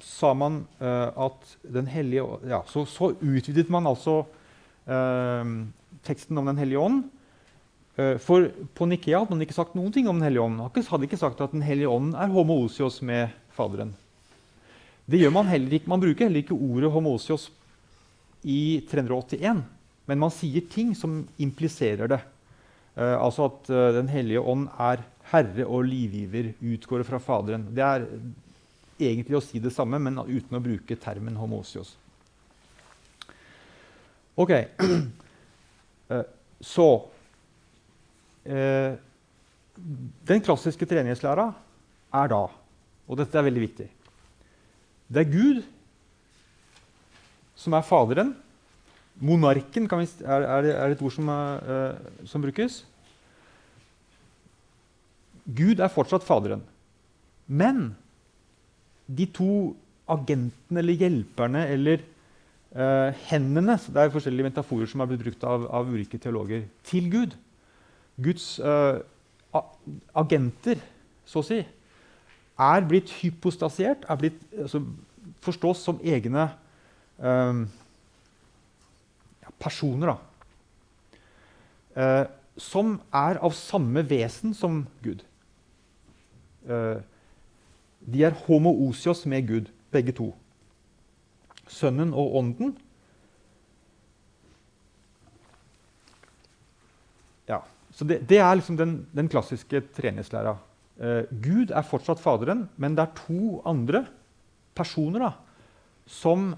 sa 0.00 0.32
man 0.38 0.60
uh, 0.80 1.26
at 1.26 1.56
Den 1.62 1.88
hellige 1.90 2.22
ja, 2.46 2.60
så, 2.66 2.84
så 2.84 3.10
utvidet 3.20 3.70
man 3.70 3.86
altså 3.86 4.20
uh, 4.86 5.66
teksten 6.06 6.38
om 6.38 6.46
Den 6.46 6.58
hellige 6.58 6.78
ånd. 6.78 7.04
Uh, 8.00 8.16
for 8.22 8.48
på 8.74 8.86
Nikea 8.88 9.18
hadde 9.18 9.34
man 9.34 9.44
ikke 9.44 9.56
sagt 9.56 9.74
noen 9.76 9.92
ting 9.92 10.08
om 10.08 10.16
Den 10.16 10.24
hellige 10.24 10.44
ånd. 10.46 10.56
Man 10.56 10.70
hadde 10.70 11.08
ikke- 11.08 11.18
sagt 11.20 11.40
at 11.40 11.52
Den 11.52 11.62
hellige 11.62 11.88
ånd 11.88 12.14
er 12.14 12.32
homoosios 12.32 13.02
med 13.02 13.30
Faderen. 13.52 13.94
Det 15.06 15.20
gjør 15.20 15.32
Man 15.32 15.46
heller 15.46 15.72
ikke. 15.72 15.88
Man 15.88 16.00
bruker 16.00 16.24
heller 16.24 16.42
ikke 16.42 16.54
ordet 16.54 16.92
homoosios 16.92 17.50
i 18.44 18.80
381, 18.88 19.64
men 20.06 20.18
man 20.18 20.30
sier 20.30 20.62
ting 20.70 20.94
som 20.94 21.28
impliserer 21.38 22.08
det. 22.08 22.20
Uh, 22.96 23.18
altså 23.20 23.44
at 23.50 23.70
uh, 23.70 23.92
Den 23.92 24.08
hellige 24.08 24.40
ånd 24.40 24.68
er 24.78 25.04
herre 25.30 25.66
og 25.66 25.84
livgiver, 25.84 26.54
utgår 26.62 27.04
fra 27.04 27.18
Faderen. 27.18 27.68
Det 27.74 27.82
er 27.84 28.06
egentlig 29.00 29.38
å 29.38 29.42
si 29.44 29.60
det 29.62 29.72
samme, 29.72 29.98
men 30.02 30.18
uten 30.18 30.56
å 30.56 30.62
bruke 30.62 30.96
termen 31.00 31.36
homoosios. 31.38 31.94
Ok. 34.40 34.52
Uh, 34.80 36.22
så 36.60 36.86
eh, 36.94 37.09
Den 40.30 40.40
klassiske 40.44 40.86
treningslæra 40.88 41.50
er 42.20 42.30
da, 42.32 42.40
og 43.06 43.18
dette 43.20 43.36
er 43.38 43.44
veldig 43.46 43.62
viktig 43.62 43.86
Det 45.10 45.20
er 45.20 45.28
Gud 45.30 45.60
som 47.60 47.76
er 47.76 47.84
Faderen. 47.84 48.32
Monarken 49.20 49.88
vi, 49.90 50.06
er, 50.24 50.46
er, 50.48 50.94
et 50.94 51.02
ord 51.04 51.12
som, 51.12 51.28
er, 51.28 51.66
eh, 51.74 52.24
som 52.28 52.40
brukes. 52.40 52.80
Gud 55.44 55.82
er 55.82 55.92
fortsatt 55.92 56.24
Faderen. 56.24 56.62
Men 57.46 57.90
de 59.10 59.26
to 59.34 59.74
agentene 60.10 60.80
eller 60.80 60.98
hjelperne 60.98 61.64
eller 61.70 62.02
uh, 62.74 63.10
hendene 63.28 63.76
Det 63.78 63.98
er 63.98 64.12
forskjellige 64.14 64.48
metaforer 64.48 64.90
som 64.90 65.02
er 65.02 65.10
blitt 65.10 65.22
brukt 65.24 65.44
av, 65.46 65.66
av 65.66 65.90
ulike 65.90 66.18
teologer 66.22 66.64
til 66.86 67.10
Gud. 67.10 67.34
Guds 68.22 68.58
uh, 68.60 69.00
agenter, 70.14 70.80
så 71.26 71.40
å 71.40 71.46
si, 71.46 71.60
er 72.60 72.88
blitt 72.88 73.10
hypostasert, 73.20 74.04
er 74.08 74.16
blitt, 74.20 74.40
altså, 74.52 74.82
forstås 75.40 75.84
som 75.86 76.00
egne 76.04 76.50
ja, 77.20 77.64
personer. 79.60 80.16
Eh, 81.96 82.26
som 82.60 82.98
er 83.12 83.40
av 83.40 83.54
samme 83.56 84.02
vesen 84.06 84.52
som 84.54 84.82
Gud. 85.02 85.24
Uh, 86.68 87.00
de 88.04 88.22
er 88.24 88.36
homoosios 88.46 89.24
med 89.26 89.46
Gud, 89.48 89.70
begge 89.90 90.12
to. 90.12 90.28
Sønnen 91.68 92.12
og 92.12 92.36
Ånden. 92.36 92.74
Ja, 97.48 97.62
så 97.90 98.06
Det, 98.06 98.20
det 98.28 98.38
er 98.38 98.54
liksom 98.54 98.76
den, 98.78 98.92
den 99.12 99.28
klassiske 99.28 99.82
treenighetslæra. 99.96 100.54
Eh, 101.00 101.22
Gud 101.42 101.72
er 101.74 101.86
fortsatt 101.86 102.20
Faderen, 102.22 102.68
men 102.76 102.94
det 102.96 103.06
er 103.06 103.22
to 103.26 103.60
andre 103.66 104.04
personer 104.76 105.24
da, 105.24 105.30
som 106.06 106.52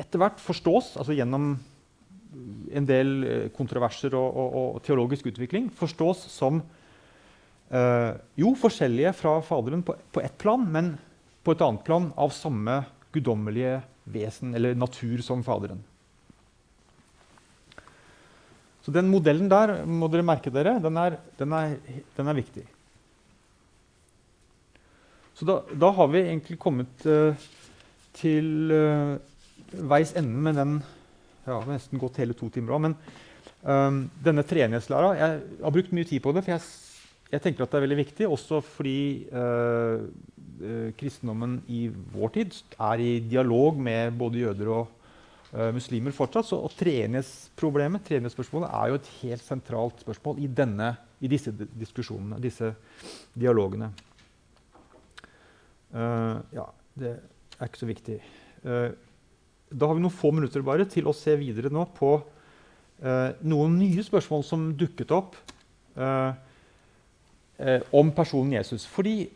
etter 0.00 0.22
hvert 0.22 0.40
forstås, 0.40 0.94
altså 0.96 1.16
gjennom 1.16 1.52
en 2.70 2.86
del 2.88 3.12
eh, 3.26 3.48
kontroverser 3.54 4.14
og, 4.16 4.28
og, 4.30 4.56
og 4.60 4.80
teologisk 4.86 5.28
utvikling, 5.32 5.68
forstås 5.74 6.24
som 6.32 6.62
eh, 7.68 8.12
jo 8.40 8.54
forskjellige 8.58 9.12
fra 9.18 9.36
Faderen 9.44 9.84
på, 9.84 9.98
på 10.14 10.24
ett 10.24 10.38
plan, 10.40 10.64
men 10.64 10.94
på 11.44 11.54
et 11.54 11.64
annet 11.66 11.84
plan 11.84 12.10
av 12.20 12.32
samme 12.36 12.82
guddommelige 13.12 13.80
vesen 14.10 14.54
eller 14.54 14.78
natur 14.78 15.20
som 15.26 15.42
Faderen. 15.46 15.82
Så 18.84 18.92
den 18.94 19.10
modellen 19.12 19.48
der 19.50 19.82
må 19.84 20.08
dere 20.08 20.24
merke 20.24 20.52
dere, 20.52 20.78
den 20.80 20.96
er, 20.96 21.18
den 21.38 21.56
er, 21.56 21.74
den 22.16 22.30
er 22.30 22.38
viktig. 22.38 22.64
Så 25.36 25.46
da, 25.48 25.60
da, 25.72 25.88
har 25.96 26.08
vi 26.12 26.20
egentlig 26.20 26.58
kommet 26.60 27.06
uh, 27.08 27.32
til 28.16 28.72
uh, 28.72 29.16
veis 29.88 30.12
ende 30.18 30.42
med 30.44 30.58
den 30.60 30.74
ja, 31.46 31.54
Vi 31.54 31.64
har 31.64 31.70
nesten 31.70 32.00
gått 32.00 32.20
hele 32.20 32.36
to 32.36 32.50
timer 32.52 32.76
òg. 32.76 32.82
Men 32.84 32.96
um, 33.64 34.02
denne 34.20 34.44
treenighetslæra 34.44 35.14
Jeg 35.16 35.38
har 35.62 35.72
brukt 35.72 35.94
mye 35.96 36.08
tid 36.08 36.20
på 36.20 36.34
det, 36.36 36.44
for 36.44 36.52
jeg, 36.52 36.66
jeg, 37.32 37.42
tenker 37.46 37.64
at 37.64 37.72
det 37.72 37.80
er 37.80 37.86
veldig 37.86 38.00
viktig. 38.02 38.28
Også 38.28 38.60
fordi 38.64 39.00
uh, 39.32 40.04
kristendommen 41.00 41.62
i 41.72 41.86
vår 41.88 42.36
tid 42.36 42.60
er 42.76 43.00
i 43.00 43.12
dialog 43.24 43.80
med 43.80 44.16
både 44.20 44.44
jøder 44.44 44.74
og 44.76 44.99
uh, 45.54 45.70
muslimer 45.74 46.14
fortsatt. 46.14 46.48
Så, 46.48 46.58
og 46.58 46.74
treenighetsproblemet, 46.78 48.04
treenighetsspørsmålet, 48.06 48.70
er 48.70 48.90
jo 48.90 48.98
et 49.00 49.12
helt 49.20 49.44
sentralt 49.44 50.02
spørsmål 50.04 50.40
i, 50.42 50.48
denne, 50.60 50.92
i 51.20 51.30
disse 51.30 51.52
diskusjonene, 51.54 52.40
disse 52.42 52.72
dialogene. 53.38 53.90
Uh, 55.90 56.40
ja, 56.54 56.66
det 57.00 57.14
er 57.16 57.70
ikke 57.70 57.82
så 57.82 57.90
viktig. 57.90 58.20
Uh, 58.66 58.90
da 59.70 59.86
har 59.86 59.96
vi 59.96 60.02
noen 60.02 60.14
få 60.14 60.32
minutter 60.34 60.64
bare 60.66 60.86
til 60.90 61.06
å 61.06 61.14
se 61.14 61.36
videre 61.38 61.70
nå 61.72 61.86
på 61.94 62.18
noen 63.00 63.78
nye 63.80 64.02
spørsmål 64.04 64.42
som 64.44 64.64
dukket 64.76 65.12
opp 65.16 65.38
om 67.96 68.10
personen 68.12 68.52
Jesus. 68.52 68.82
Fordi 68.84 69.30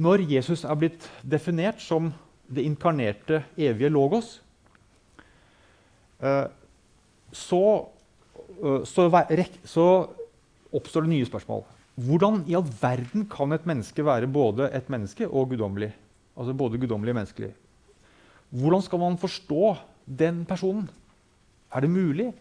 når 0.00 0.24
Jesus 0.30 0.62
er 0.64 0.78
blitt 0.80 1.04
definert 1.20 1.82
som 1.84 2.08
det 2.52 2.64
inkarnerte, 2.68 3.42
evige 3.56 3.90
logos, 3.92 4.34
så, 7.32 7.62
så, 8.86 9.06
så 9.64 9.86
oppstår 10.72 11.06
det 11.06 11.10
nye 11.10 11.26
spørsmål. 11.26 11.64
Hvordan 11.94 12.44
i 12.48 12.54
all 12.56 12.68
verden 12.80 13.26
kan 13.28 13.52
et 13.52 13.66
menneske 13.68 14.04
være 14.04 14.30
både 14.32 14.70
et 14.72 14.88
menneske 14.90 15.28
og 15.28 15.50
guddommelig? 15.50 15.90
Altså 16.36 16.54
både 16.56 16.78
guddommelig 16.80 17.12
og 17.12 17.18
menneskelig. 17.20 17.50
Hvordan 18.50 18.82
skal 18.82 18.98
man 18.98 19.18
forstå 19.18 19.74
den 20.06 20.44
personen? 20.44 20.88
Er 21.72 21.80
det 21.80 21.90
mulig? 21.90 22.32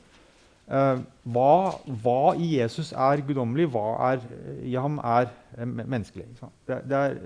Uh, 0.72 1.02
hva, 1.28 1.76
hva, 2.04 2.34
i 2.40 2.54
Jesus 2.62 2.94
er 2.96 3.24
guddommelig, 3.28 3.66
hva 3.74 4.14
er, 4.14 4.22
i 4.64 4.76
ham 4.80 5.00
er 5.04 5.28
menneskelig? 5.66 6.30
Det, 6.68 6.78
det, 6.88 6.98
er, 6.98 7.18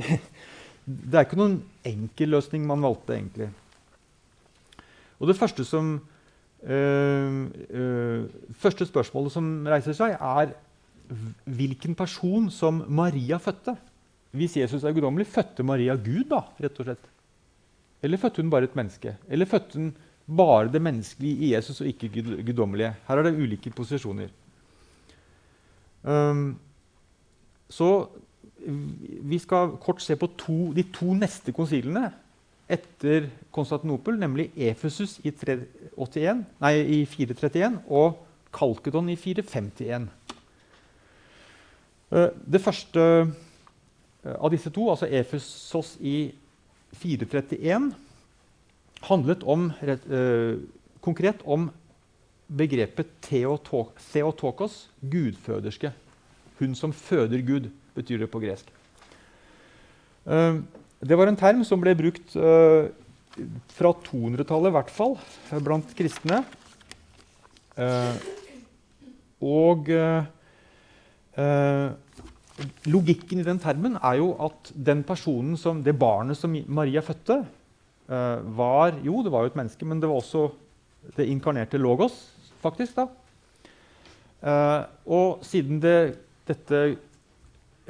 det, 0.90 1.14
er, 1.14 1.26
ikke 1.26 1.38
noen 1.40 1.60
enkel 1.86 2.32
løsning 2.34 2.64
man 2.68 2.82
valgte, 2.84 3.16
egentlig. 3.16 3.50
Og 5.20 5.28
det 5.28 5.36
første, 5.36 5.66
som, 5.68 5.92
uh, 6.64 8.24
første 8.62 8.88
spørsmålet 8.88 9.34
som 9.34 9.52
reiser 9.68 9.96
seg, 9.96 10.16
er 10.16 10.54
hvilken 11.44 11.96
person 11.98 12.48
som 12.54 12.84
Maria 12.88 13.38
fødte. 13.42 13.74
Hvis 14.30 14.56
Jesus 14.60 14.84
er 14.86 14.94
guddommelig, 14.94 15.26
fødte 15.26 15.66
Maria 15.66 15.96
Gud, 15.98 16.28
da, 16.30 16.44
rett 16.62 16.78
og 16.78 16.86
slett? 16.86 17.08
Eller 18.02 18.20
fødte 18.20 18.42
hun 18.42 18.52
bare 18.52 18.68
et 18.70 18.76
menneske? 18.78 19.16
Eller 19.28 19.48
fødte 19.50 19.78
hun 19.78 19.90
bare 20.30 20.70
det 20.72 20.82
menneskelige 20.82 21.46
i 21.46 21.52
Jesus 21.54 21.80
og 21.82 21.90
ikke 21.90 22.10
guddommelige? 22.46 22.94
Her 23.08 23.18
er 23.18 23.26
det 23.26 23.36
ulike 23.36 23.72
posisjoner. 23.74 24.30
Um, 26.02 26.54
så 27.68 28.08
vi 28.60 29.38
skal 29.40 29.76
kort 29.80 30.02
se 30.02 30.16
på 30.16 30.28
to, 30.38 30.58
de 30.76 30.84
to 30.92 31.14
neste 31.16 31.52
konsilene 31.56 32.10
etter 32.70 33.26
Konstantinopel, 33.50 34.18
nemlig 34.20 34.50
Efesus 34.54 35.18
i, 35.24 35.32
381, 35.34 36.44
nei, 36.62 36.74
i 37.00 37.00
431 37.08 37.80
og 37.90 38.20
Kalkedon 38.54 39.10
i 39.10 39.16
451. 39.18 40.06
Eh, 42.10 42.28
det 42.46 42.62
første 42.62 43.02
eh, 43.20 44.36
av 44.36 44.50
disse 44.54 44.70
to, 44.74 44.86
altså 44.90 45.08
Efesos 45.10 45.96
i 46.00 46.30
431, 47.00 47.90
handlet 49.08 49.44
om, 49.46 49.70
eh, 49.80 50.58
konkret 51.00 51.42
om 51.46 51.70
begrepet 52.50 53.12
theotokos, 53.22 54.88
gudføderske. 55.00 55.92
Hun 56.58 56.74
som 56.74 56.92
føder 56.92 57.42
Gud, 57.46 57.70
betyr 58.00 58.24
det 58.24 58.30
på 58.32 58.42
gresk. 58.42 58.68
Det 60.24 61.16
var 61.16 61.30
en 61.30 61.38
term 61.40 61.62
som 61.64 61.80
ble 61.80 61.94
brukt 61.96 62.34
fra 63.76 63.92
200-tallet 64.08 64.68
i 64.68 64.74
hvert 64.74 64.90
fall, 64.92 65.14
blant 65.64 65.94
kristne. 65.96 66.42
Og 69.40 69.88
Eh, 71.40 71.90
logikken 72.90 73.40
i 73.40 73.46
den 73.46 73.60
termen 73.62 73.96
er 74.02 74.18
jo 74.18 74.32
at 74.42 74.72
den 74.74 75.04
personen 75.06 75.56
som, 75.58 75.82
det 75.84 75.96
barnet 75.98 76.38
som 76.38 76.54
Maria 76.68 77.02
fødte, 77.04 77.44
eh, 78.08 78.38
var 78.56 78.98
Jo, 79.02 79.22
det 79.22 79.32
var 79.32 79.42
jo 79.42 79.52
et 79.52 79.56
menneske, 79.56 79.84
men 79.84 80.00
det 80.00 80.08
var 80.08 80.16
også 80.20 80.50
det 81.16 81.28
inkarnerte 81.28 81.78
logos, 81.78 82.12
faktisk. 82.60 82.96
da. 82.96 83.06
Eh, 84.42 84.84
og 85.06 85.44
siden 85.44 85.80
det, 85.80 86.18
dette 86.48 86.96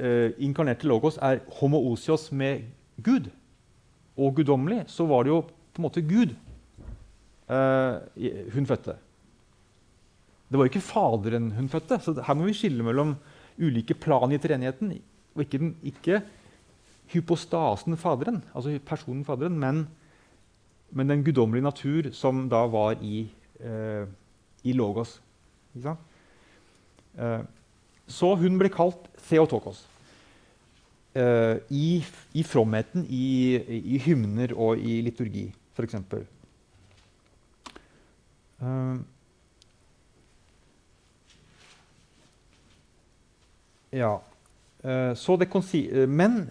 eh, 0.00 0.32
inkarnerte 0.42 0.88
logos 0.88 1.18
er 1.22 1.42
homoosios 1.60 2.30
med 2.32 2.64
Gud 3.04 3.28
og 4.16 4.34
guddommelig, 4.36 4.84
så 4.88 5.06
var 5.08 5.24
det 5.24 5.32
jo 5.32 5.42
på 5.44 5.80
en 5.80 5.86
måte 5.86 6.02
Gud 6.04 6.34
eh, 7.50 8.50
hun 8.54 8.66
fødte. 8.66 8.96
Det 10.50 10.58
var 10.58 10.66
jo 10.66 10.72
ikke 10.72 10.82
Faderen 10.82 11.52
hun 11.52 11.68
fødte. 11.68 12.00
så 12.02 12.22
her 12.26 12.34
må 12.34 12.48
vi 12.48 12.56
skille 12.58 12.82
mellom 12.82 13.14
ulike 13.58 13.94
plan 13.94 14.32
i 14.32 14.38
treenigheten. 14.38 14.96
Og 15.34 15.44
ikke, 15.44 15.58
den, 15.58 15.76
ikke 15.82 16.22
hypostasen 17.12 17.96
Faderen, 17.96 18.42
altså 18.54 18.78
personen 18.86 19.24
Faderen, 19.24 19.58
men, 19.58 19.88
men 20.90 21.08
den 21.08 21.24
guddommelige 21.24 21.62
natur 21.62 22.10
som 22.12 22.48
da 22.50 22.64
var 22.66 22.98
i, 23.02 23.28
eh, 23.60 24.06
i 24.64 24.72
Logos. 24.72 25.20
Eh, 27.14 27.40
så 28.10 28.34
hun 28.34 28.58
ble 28.58 28.68
kalt 28.74 29.06
Theotokos. 29.28 29.86
Eh, 31.10 31.56
i, 31.74 32.04
i, 32.38 32.42
fromheten, 32.46 33.02
i, 33.10 33.58
i, 33.82 33.96
hymner 33.98 34.52
og 34.54 34.78
i 34.78 35.00
liturgi, 35.02 35.48
f.eks. 35.74 35.96
Uh, 38.60 39.00
Ja. 43.90 44.12
Uh, 44.84 45.16
så 45.18 45.34
det 45.36 45.48
uh, 45.50 46.08
Men 46.08 46.46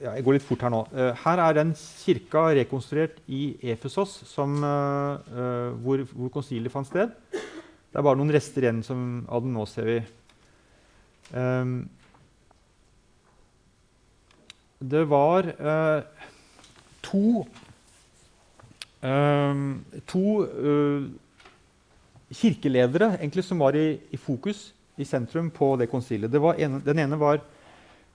ja, 0.00 0.12
Jeg 0.12 0.24
går 0.24 0.32
litt 0.36 0.44
fort 0.44 0.60
her 0.60 0.70
nå. 0.70 0.84
her 0.92 1.40
er 1.40 1.54
den 1.56 1.72
kirka 1.74 2.50
rekonstruert 2.56 3.22
i 3.26 3.56
Efesos 3.72 4.20
som, 4.24 4.54
hvor, 4.60 6.04
hvor 6.12 6.28
konsilet 6.32 6.72
fant 6.72 6.86
sted. 6.86 7.08
Det 7.30 7.98
er 7.98 8.02
bare 8.04 8.16
noen 8.16 8.32
rester 8.32 8.64
igjen 8.64 8.82
som, 8.82 9.26
av 9.28 9.42
den 9.44 9.52
nå, 9.52 9.66
ser 9.68 9.84
vi. 9.84 9.98
Um, 11.36 11.90
det 14.80 15.04
var 15.08 15.48
to 17.04 17.24
eh, 19.04 19.64
to 20.08 20.24
kirkeledere 22.30 23.16
egentlig, 23.18 23.44
som 23.44 23.60
var 23.60 23.76
i, 23.76 23.98
i 24.10 24.18
fokus 24.20 24.70
i 25.00 25.06
sentrum 25.08 25.50
på 25.50 25.74
det 25.80 25.88
konsilet. 25.90 26.30
den 26.30 26.98
ene 26.98 27.18
var 27.18 27.40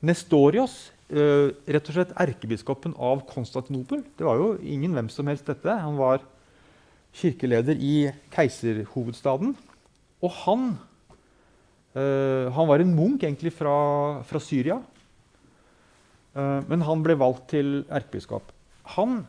Nestorios, 0.05 0.91
uh, 1.09 1.49
rett 1.65 1.89
og 1.89 1.95
slett 1.95 2.15
erkebiskopen 2.19 2.93
av 2.99 3.23
Konstantinopel. 3.29 4.03
Det 4.17 4.25
var 4.25 4.37
jo 4.37 4.49
ingen 4.61 4.93
hvem 4.93 5.09
som 5.09 5.27
helst 5.27 5.47
dette. 5.47 5.71
Han 5.71 5.97
var 5.97 6.21
kirkeleder 7.15 7.79
i 7.79 8.11
keiserhovedstaden. 8.35 9.55
Og 10.21 10.35
han, 10.43 10.75
uh, 11.95 12.51
han 12.53 12.69
var 12.69 12.83
en 12.83 12.93
munk 12.95 13.23
egentlig 13.23 13.53
fra, 13.55 14.21
fra 14.27 14.43
Syria. 14.43 14.81
Eh, 16.35 16.61
men 16.69 16.83
han 16.85 17.03
ble 17.05 17.15
valgt 17.19 17.49
til 17.53 17.81
erkebiskop. 17.87 18.51
Han 18.97 19.23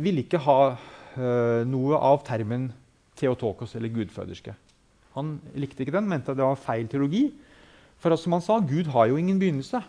ville 0.00 0.24
ikke 0.24 0.40
ha 0.46 0.58
eh, 0.72 1.62
noe 1.68 2.00
av 2.00 2.22
termen 2.26 2.70
Theotokos 3.20 3.76
eller 3.76 3.92
gudføderske. 3.92 4.54
Han 5.12 5.34
likte 5.54 5.84
ikke 5.84 5.94
den, 5.94 6.08
mente 6.08 6.32
at 6.32 6.38
det 6.38 6.46
var 6.46 6.58
feil 6.58 6.88
teologi. 6.88 7.26
For 8.00 8.16
som 8.18 8.34
han 8.34 8.42
sa, 8.42 8.56
Gud 8.64 8.88
har 8.94 9.10
jo 9.10 9.18
ingen 9.20 9.38
begynnelse. 9.38 9.82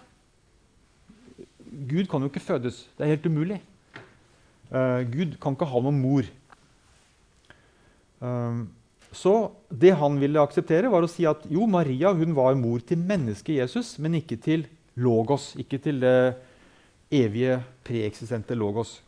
Gud 1.89 2.09
kan 2.11 2.21
jo 2.21 2.29
ikke 2.29 2.43
fødes. 2.43 2.83
Det 2.97 3.05
er 3.05 3.15
helt 3.15 3.25
umulig. 3.31 3.61
Uh, 4.67 5.01
Gud 5.09 5.37
kan 5.41 5.55
ikke 5.55 5.69
ha 5.71 5.81
noen 5.81 6.01
mor. 6.03 6.27
Uh, 8.21 8.67
så 9.15 9.33
det 9.71 9.95
han 9.97 10.19
ville 10.21 10.43
akseptere, 10.43 10.91
var 10.91 11.05
å 11.05 11.09
si 11.09 11.25
at 11.29 11.47
jo, 11.49 11.65
Maria 11.69 12.11
hun 12.13 12.35
var 12.37 12.59
mor 12.59 12.83
til 12.85 13.01
mennesket 13.01 13.63
Jesus, 13.63 13.95
men 14.03 14.19
ikke 14.19 14.37
til 14.43 14.67
logos. 14.95 15.53
Ikke 15.59 15.79
til 15.81 16.01
det 16.03 16.35
evige, 17.13 17.59
preeksistente 17.85 18.55
logos. 18.57 19.01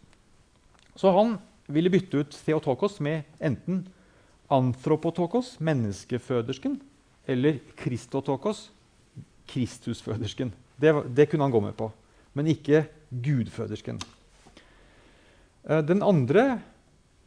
Så 0.95 1.11
han 1.11 1.37
ville 1.67 1.91
bytte 1.91 2.21
ut 2.21 2.37
Theotokos 2.45 2.99
med 3.03 3.25
enten 3.41 3.85
anthropotokos, 4.53 5.55
menneskefødersken, 5.59 6.77
eller 7.27 7.57
Kristotokos, 7.77 8.69
Kristusfødersken. 9.49 10.53
Det, 10.77 10.93
det 11.15 11.29
kunne 11.29 11.47
han 11.47 11.53
gå 11.53 11.61
med 11.63 11.73
på, 11.77 11.89
men 12.33 12.51
ikke 12.51 12.85
gudfødersken. 13.09 13.99
Eh, 15.65 15.81
Den 15.81 16.03
andre 16.03 16.59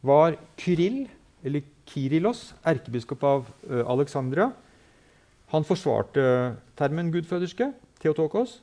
var 0.01 0.37
Kyrill, 0.57 1.07
eller 1.43 1.61
Kirillos, 1.89 2.53
erkebiskop 2.63 3.23
av 3.23 3.47
eh, 3.69 3.83
Alexandria. 3.83 4.51
Han 5.51 5.65
forsvarte 5.65 6.55
termen 6.77 7.11
gudføderske, 7.11 7.71
Theotokos. 7.99 8.61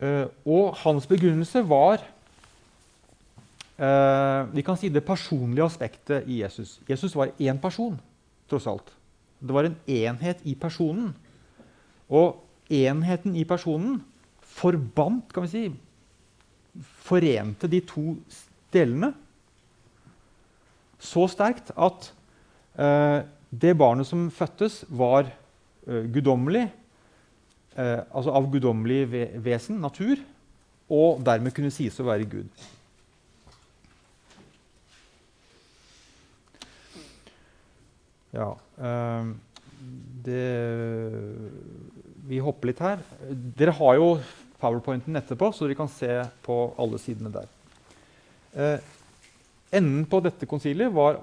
Eh, 0.00 0.26
Og 0.46 0.74
hans 0.84 1.06
begrunnelse 1.06 1.62
var 1.68 2.00
eh, 3.78 4.54
vi 4.54 4.62
kan 4.62 4.76
si 4.76 4.88
det 4.88 5.04
personlige 5.04 5.64
aspektet 5.64 6.28
i 6.28 6.42
Jesus. 6.42 6.80
Jesus 6.88 7.16
var 7.16 7.34
én 7.40 7.60
person, 7.60 7.98
tross 8.48 8.66
alt. 8.66 8.92
Det 9.40 9.54
var 9.54 9.64
en 9.64 9.76
enhet 9.86 10.40
i 10.44 10.54
personen. 10.54 11.14
Og 12.08 12.40
enheten 12.70 13.36
i 13.36 13.44
personen 13.44 14.02
forbandt, 14.40 15.32
kan 15.32 15.46
vi 15.46 15.48
si, 15.48 15.64
forente 17.02 17.68
de 17.70 17.80
to 17.82 18.14
delene 18.72 19.12
så 21.00 21.24
sterkt 21.32 21.72
at 21.80 22.10
uh, 22.76 23.24
det 23.50 23.72
barnet 23.78 24.06
som 24.06 24.28
fødtes, 24.30 24.84
var 24.88 25.30
uh, 25.86 26.04
guddommelig, 26.12 26.66
eh, 27.80 28.02
altså 28.12 28.34
av 28.36 28.50
guddommelig 28.52 29.00
ve 29.10 29.24
vesen, 29.42 29.80
natur, 29.82 30.20
og 30.90 31.22
dermed 31.24 31.54
kunne 31.56 31.72
sies 31.74 31.98
å 32.02 32.06
være 32.08 32.28
Gud. 32.28 32.68
Ja 38.30 38.52
eh, 38.78 39.30
det, 40.22 40.44
Vi 42.30 42.38
hopper 42.44 42.70
litt 42.70 42.82
her. 42.84 43.02
Dere 43.58 43.74
har 43.74 43.98
jo 43.98 44.12
powerpointen 44.60 45.16
etterpå, 45.18 45.50
så 45.56 45.66
dere 45.66 45.78
kan 45.78 45.90
se 45.90 46.20
på 46.44 46.56
alle 46.78 47.00
sidene 47.00 47.32
der. 47.32 47.48
Eh, 48.50 48.90
enden 49.78 50.04
på 50.10 50.20
dette 50.22 50.48
konsiliet 50.50 50.92
var 50.92 51.16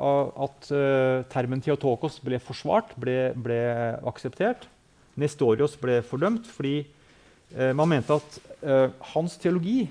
at 0.47 0.72
eh, 0.74 1.22
termen 1.32 1.62
Theotokos 1.64 2.18
ble 2.24 2.39
forsvart, 2.41 2.95
ble, 2.99 3.18
ble 3.38 3.60
akseptert. 4.10 4.66
Nestorios 5.18 5.76
ble 5.82 6.01
fordømt 6.05 6.47
fordi 6.49 6.80
eh, 7.55 7.74
man 7.76 7.89
mente 7.89 8.18
at 8.18 8.39
eh, 8.61 8.89
hans 9.13 9.38
teologi 9.41 9.88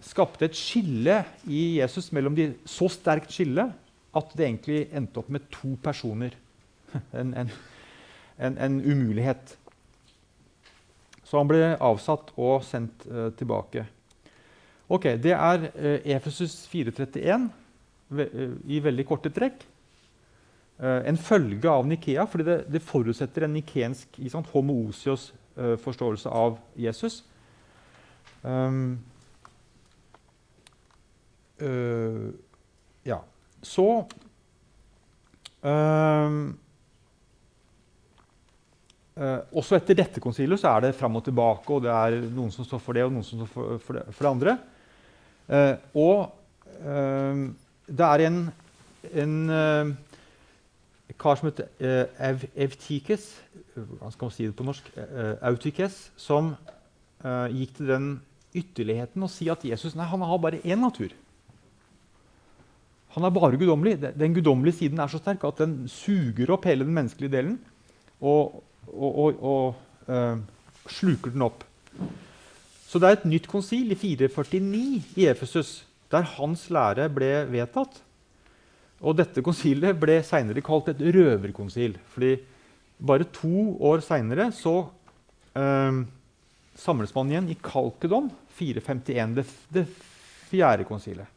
skapte 0.00 0.46
et 0.46 0.56
skille 0.56 1.20
i 1.50 1.80
Jesus 1.80 2.10
mellom 2.16 2.36
de 2.36 2.52
så 2.68 2.88
sterkt 2.92 3.34
skille 3.34 3.68
at 4.16 4.36
det 4.36 4.46
egentlig 4.46 4.80
endte 4.96 5.20
opp 5.22 5.30
med 5.30 5.48
to 5.52 5.76
personer. 5.82 6.36
En, 7.14 7.28
en, 7.38 7.50
en, 8.42 8.56
en 8.58 8.80
umulighet. 8.82 9.52
Så 11.22 11.38
han 11.38 11.46
ble 11.46 11.76
avsatt 11.78 12.32
og 12.34 12.64
sendt 12.66 13.04
eh, 13.06 13.28
tilbake. 13.38 13.84
Ok, 14.90 15.12
Det 15.22 15.36
er 15.36 15.68
eh, 15.70 16.16
Efesus 16.16 16.64
431 16.72 17.46
ve 18.10 18.26
eh, 18.26 18.56
i 18.66 18.80
veldig 18.82 19.06
korte 19.06 19.30
trekk. 19.30 19.62
Eh, 20.80 21.02
en 21.10 21.18
følge 21.20 21.68
av 21.68 21.84
Nikea, 21.84 22.24
fordi 22.24 22.46
det, 22.46 22.56
det 22.72 22.80
forutsetter 22.80 23.44
en 23.44 23.52
nikensk 23.52 24.16
sant, 24.32 24.48
homoosios 24.54 25.26
eh, 25.60 25.74
forståelse 25.82 26.32
av 26.32 26.56
Jesus. 26.80 27.20
Um, 28.40 28.94
uh, 31.60 32.32
ja. 33.04 33.20
Så 33.62 33.86
um, 35.60 36.42
Uh, 39.20 39.42
også 39.58 39.74
etter 39.76 39.98
dette 39.98 40.20
konsilet 40.22 40.56
så 40.62 40.70
er 40.70 40.84
det 40.86 40.96
fram 40.96 41.18
og 41.18 41.24
tilbake, 41.26 41.66
og 41.74 41.82
det 41.84 41.90
er 41.92 42.14
noen 42.32 42.48
som 42.54 42.64
står 42.64 42.80
for 42.80 42.96
det, 42.96 43.02
og 43.04 43.10
noen 43.12 43.26
som 43.26 43.42
står 43.42 43.50
for, 43.52 43.80
for, 43.82 43.98
det, 43.98 44.14
for 44.16 44.24
det, 44.24 44.30
andre. 44.30 44.54
Uh, 45.50 45.74
og 46.00 46.78
uh, 46.86 47.42
det 47.90 48.06
er 48.06 48.24
en, 48.30 48.38
en 49.10 49.34
kar 51.18 51.38
som 51.38 51.48
het 51.50 51.62
eh, 51.80 52.06
Ev 52.30 52.44
Evtikes 52.54 53.32
Hvordan 53.74 54.12
skal 54.12 54.26
man 54.26 54.34
si 54.34 54.46
det 54.46 54.56
på 54.58 54.66
norsk? 54.66 54.90
Eh, 54.96 55.34
Autikes, 55.48 56.10
som 56.20 56.54
gikk 57.52 57.74
til 57.76 57.90
den 57.90 58.04
ytterligheten 58.56 59.24
å 59.24 59.28
si 59.28 59.50
at 59.52 59.64
Jesus 59.68 59.92
nei, 59.92 60.06
han 60.08 60.22
har 60.24 60.38
bare 60.40 60.62
én 60.64 60.80
natur. 60.80 61.12
Han 63.12 63.26
er 63.28 63.34
bare 63.34 63.58
guddommelig. 63.60 63.98
Den 64.16 64.32
guddommelige 64.32 64.78
siden 64.78 65.02
er 65.04 65.12
så 65.12 65.20
sterk 65.20 65.44
at 65.44 65.60
den 65.60 65.74
suger 65.92 66.54
opp 66.56 66.64
hele 66.64 66.86
den 66.88 66.96
menneskelige 66.96 67.34
delen. 67.34 67.58
og 68.20 68.62
og, 68.92 69.18
og, 69.18 69.42
og 69.42 69.74
uh, 70.10 70.38
sluker 70.90 71.34
den 71.34 71.46
opp. 71.46 71.64
Så 72.88 72.98
det 72.98 73.08
er 73.08 73.18
et 73.18 73.28
nytt 73.30 73.48
konsil 73.50 73.92
i 73.94 73.98
449 73.98 75.18
i 75.20 75.26
Efesus, 75.30 75.84
der 76.10 76.26
hans 76.36 76.66
lære 76.74 77.06
ble 77.14 77.30
vedtatt. 77.50 78.00
Og 79.00 79.16
dette 79.16 79.42
konsilet 79.44 79.96
ble 79.96 80.18
senere 80.26 80.62
kalt 80.64 80.90
et 80.92 81.00
røverkonsil. 81.00 81.96
fordi 82.12 82.36
bare 83.00 83.24
to 83.32 83.76
år 83.80 84.02
seinere 84.04 84.50
så 84.52 84.74
eh, 85.56 86.00
samles 86.76 87.14
man 87.16 87.30
igjen 87.32 87.48
i 87.48 87.56
Kalkedon 87.56 88.28
451, 88.58 89.34
det, 89.38 89.46
det 89.72 89.86
fjerde 90.50 90.84
konsilet. 90.84 91.28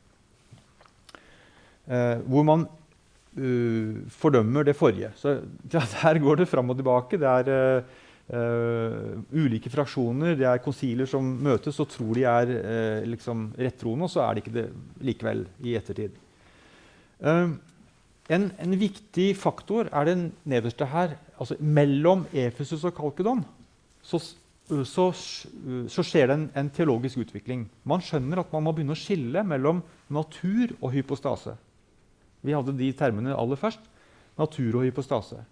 Eh, 1.87 2.19
hvor 2.27 2.43
man 2.47 2.65
uh, 3.37 3.99
fordømmer 4.13 4.63
det 4.67 4.75
forrige. 4.77 5.11
Så 5.19 5.39
ja, 5.71 5.83
Der 6.03 6.19
går 6.19 6.41
det 6.41 6.47
fram 6.47 6.69
og 6.69 6.77
tilbake. 6.79 7.19
Det 7.19 7.27
er 7.27 7.83
uh, 8.33 9.23
ulike 9.33 9.69
fraksjoner, 9.69 10.35
det 10.39 10.47
er 10.47 10.63
konsiler 10.63 11.09
som 11.09 11.25
møtes 11.43 11.79
og 11.79 11.89
tror 11.91 12.13
de 12.15 12.27
er 12.29 12.53
uh, 12.53 13.07
liksom 13.09 13.51
rettroende, 13.57 14.07
og 14.07 14.13
så 14.13 14.23
er 14.25 14.33
det 14.33 14.45
ikke 14.45 14.57
det 14.59 14.67
likevel 15.03 15.47
i 15.63 15.75
ettertid. 15.79 16.19
En, 17.21 18.51
en, 18.55 18.75
viktig 18.79 19.33
faktor 19.35 19.89
er 19.91 20.07
den 20.07 20.31
nederste 20.47 20.85
her. 20.85 21.17
altså 21.39 21.55
Mellom 21.59 22.25
Efesus 22.33 22.83
og 22.83 22.95
Kalkedon 22.95 23.43
så, 24.03 24.19
så, 24.85 25.11
så 25.87 26.03
skjer 26.03 26.27
det 26.27 26.35
en, 26.37 26.49
en, 26.55 26.69
teologisk 26.69 27.17
utvikling. 27.17 27.67
Man 27.83 28.01
skjønner 28.01 28.39
at 28.39 28.53
man 28.53 28.63
må 28.63 28.71
begynne 28.71 28.95
å 28.95 28.99
skille 28.99 29.43
mellom 29.43 29.81
natur 30.13 30.75
og 30.81 30.91
hypostase. 30.95 31.55
Vi 32.43 32.55
hadde 32.55 32.75
de 32.77 32.91
termene 32.95 33.35
aller 33.35 33.59
først. 33.59 33.83
Natur 34.37 34.79
og 34.79 34.87
hypostase. 34.87 35.43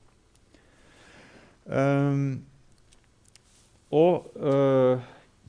Um, 1.66 2.42
og 3.94 4.32
uh, 4.42 4.98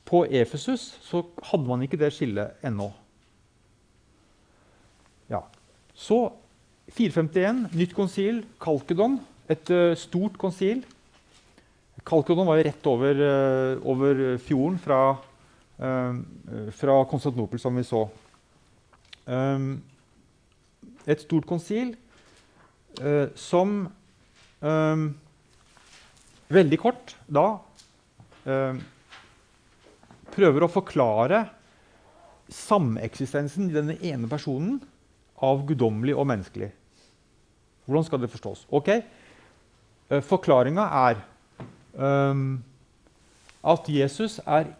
på 0.05 0.25
Efesus 0.29 0.85
så 1.03 1.23
hadde 1.49 1.67
man 1.67 1.83
ikke 1.87 1.99
det 1.99 2.13
skillet 2.15 2.59
ennå. 2.67 2.91
Så 5.95 6.19
451, 6.93 7.69
nytt 7.77 7.95
konsil, 7.97 8.43
Kalkedon. 8.63 9.19
Et 9.51 9.73
uh, 9.75 9.93
stort 9.99 10.39
konsil. 10.41 10.83
Kalkedon 12.09 12.49
var 12.49 12.59
jo 12.59 12.67
rett 12.67 12.89
over, 12.91 13.23
uh, 13.23 13.87
over 13.89 14.23
fjorden 14.43 14.81
fra, 14.83 15.03
fra 16.79 16.95
Konstantinopel, 17.11 17.59
som 17.59 17.75
vi 17.75 17.83
så. 17.83 18.05
Um, 19.27 19.81
et 21.11 21.25
stort 21.25 21.47
konsil 21.49 21.97
som 23.35 23.73
um, 24.63 25.07
veldig 26.53 26.79
kort 26.81 27.15
da 27.31 27.47
eh, 28.49 28.81
prøver 30.33 30.65
å 30.65 30.73
forklare 30.73 31.45
sameksistensen 32.53 33.71
i 33.71 33.77
denne 33.77 33.97
ene 34.05 34.29
personen 34.31 34.81
av 35.43 35.65
guddommelig 35.67 36.15
og 36.17 36.27
menneskelig. 36.31 36.71
Hvordan 37.87 38.07
skal 38.07 38.23
det 38.23 38.31
forstås? 38.31 38.67
Ok, 38.71 38.89
eh, 38.89 40.23
Forklaringa 40.23 40.87
er 41.09 41.23
um, 41.99 42.63
at 43.63 43.89
Jesus 43.89 44.41
er 44.47 44.71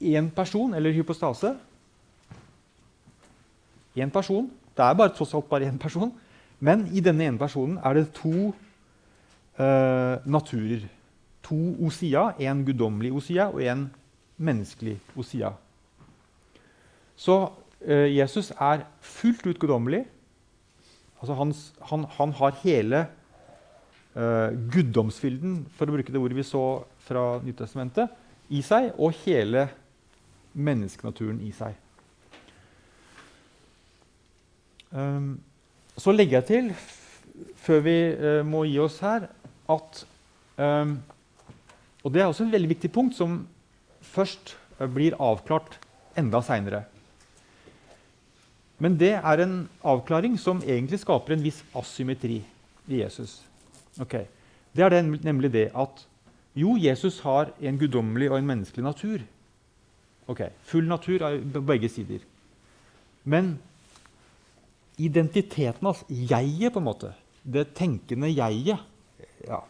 én 0.00 0.30
person, 0.30 0.74
eller 0.74 0.92
hypostase. 0.92 1.56
Én 3.96 4.10
person. 4.12 4.50
Det 4.76 4.84
er 4.84 4.94
bare, 4.94 5.14
tross 5.16 5.34
alt 5.34 5.48
bare 5.48 5.68
én 5.68 5.78
person. 5.78 6.12
Men 6.60 6.86
i 6.92 7.00
denne 7.00 7.24
ene 7.24 7.38
personen 7.38 7.78
er 7.84 7.94
det 7.94 8.12
to 8.16 8.52
uh, 8.52 10.16
naturer. 10.24 10.84
To 11.48 11.56
osia. 11.86 12.32
En 12.38 12.64
guddommelig 12.64 13.12
osia 13.12 13.48
og 13.48 13.62
en 13.64 13.88
menneskelig 14.36 14.98
osia. 15.16 15.52
Så 17.16 17.48
Jesus 17.86 18.50
er 18.50 18.82
fullt 18.98 19.44
ut 19.46 19.58
guddommelig. 19.62 20.02
Altså 21.20 21.34
han, 21.38 21.54
han, 21.90 22.04
han, 22.18 22.32
har 22.32 22.58
hele 22.62 23.06
uh, 24.16 24.52
guddomsfylden, 24.72 25.62
for 25.76 25.88
å 25.88 25.96
bruke 25.96 26.12
det 26.12 26.20
ordet 26.20 26.38
vi 26.38 26.44
så 26.46 26.62
fra 27.06 27.24
Nyttestamentet, 27.44 28.12
i 28.52 28.60
seg, 28.62 28.92
og 28.98 29.16
hele 29.24 29.66
menneskenaturen 30.56 31.40
i 31.44 31.50
seg. 31.56 31.74
Um, 34.92 35.36
så 35.98 36.14
legger 36.14 36.40
jeg 36.40 36.48
til, 36.50 36.70
før 37.64 37.82
vi 37.84 37.96
uh, 38.12 38.40
må 38.46 38.64
gi 38.68 38.78
oss 38.80 39.00
her, 39.04 39.28
at 39.66 40.04
um, 40.62 40.98
Og 42.06 42.12
det 42.14 42.20
er 42.22 42.28
også 42.30 42.44
et 42.44 42.52
veldig 42.52 42.68
viktig 42.70 42.92
punkt 42.94 43.16
som 43.16 43.40
først 44.14 44.54
uh, 44.78 44.86
blir 44.86 45.16
avklart 45.18 45.80
enda 46.16 46.38
seinere. 46.44 46.84
Men 48.78 48.98
det 49.00 49.14
er 49.16 49.42
en 49.42 49.68
avklaring 49.84 50.36
som 50.38 50.60
egentlig 50.60 51.00
skaper 51.00 51.36
en 51.36 51.44
viss 51.44 51.62
asymmetri 51.76 52.42
i 52.88 53.00
Jesus. 53.00 53.38
Okay. 54.00 54.26
Det 54.76 54.84
er 54.84 54.92
den, 54.92 55.14
nemlig 55.24 55.52
det 55.52 55.70
at 55.72 56.02
jo, 56.56 56.76
Jesus 56.80 57.20
har 57.20 57.50
en 57.60 57.78
guddommelig 57.78 58.30
og 58.30 58.38
en 58.38 58.46
menneskelig 58.48 58.84
natur. 58.84 59.24
Ok, 60.26 60.40
Full 60.64 60.88
natur 60.88 61.22
på 61.52 61.60
begge 61.60 61.88
sider. 61.88 62.24
Men 63.24 63.58
identiteten 64.98 65.86
hans, 65.86 66.04
jeget, 66.08 66.72
på 66.72 66.80
en 66.80 66.88
måte, 66.88 67.12
det 67.44 67.68
tenkende 67.76 68.32
jeget 68.32 68.78
ja. 69.46 69.60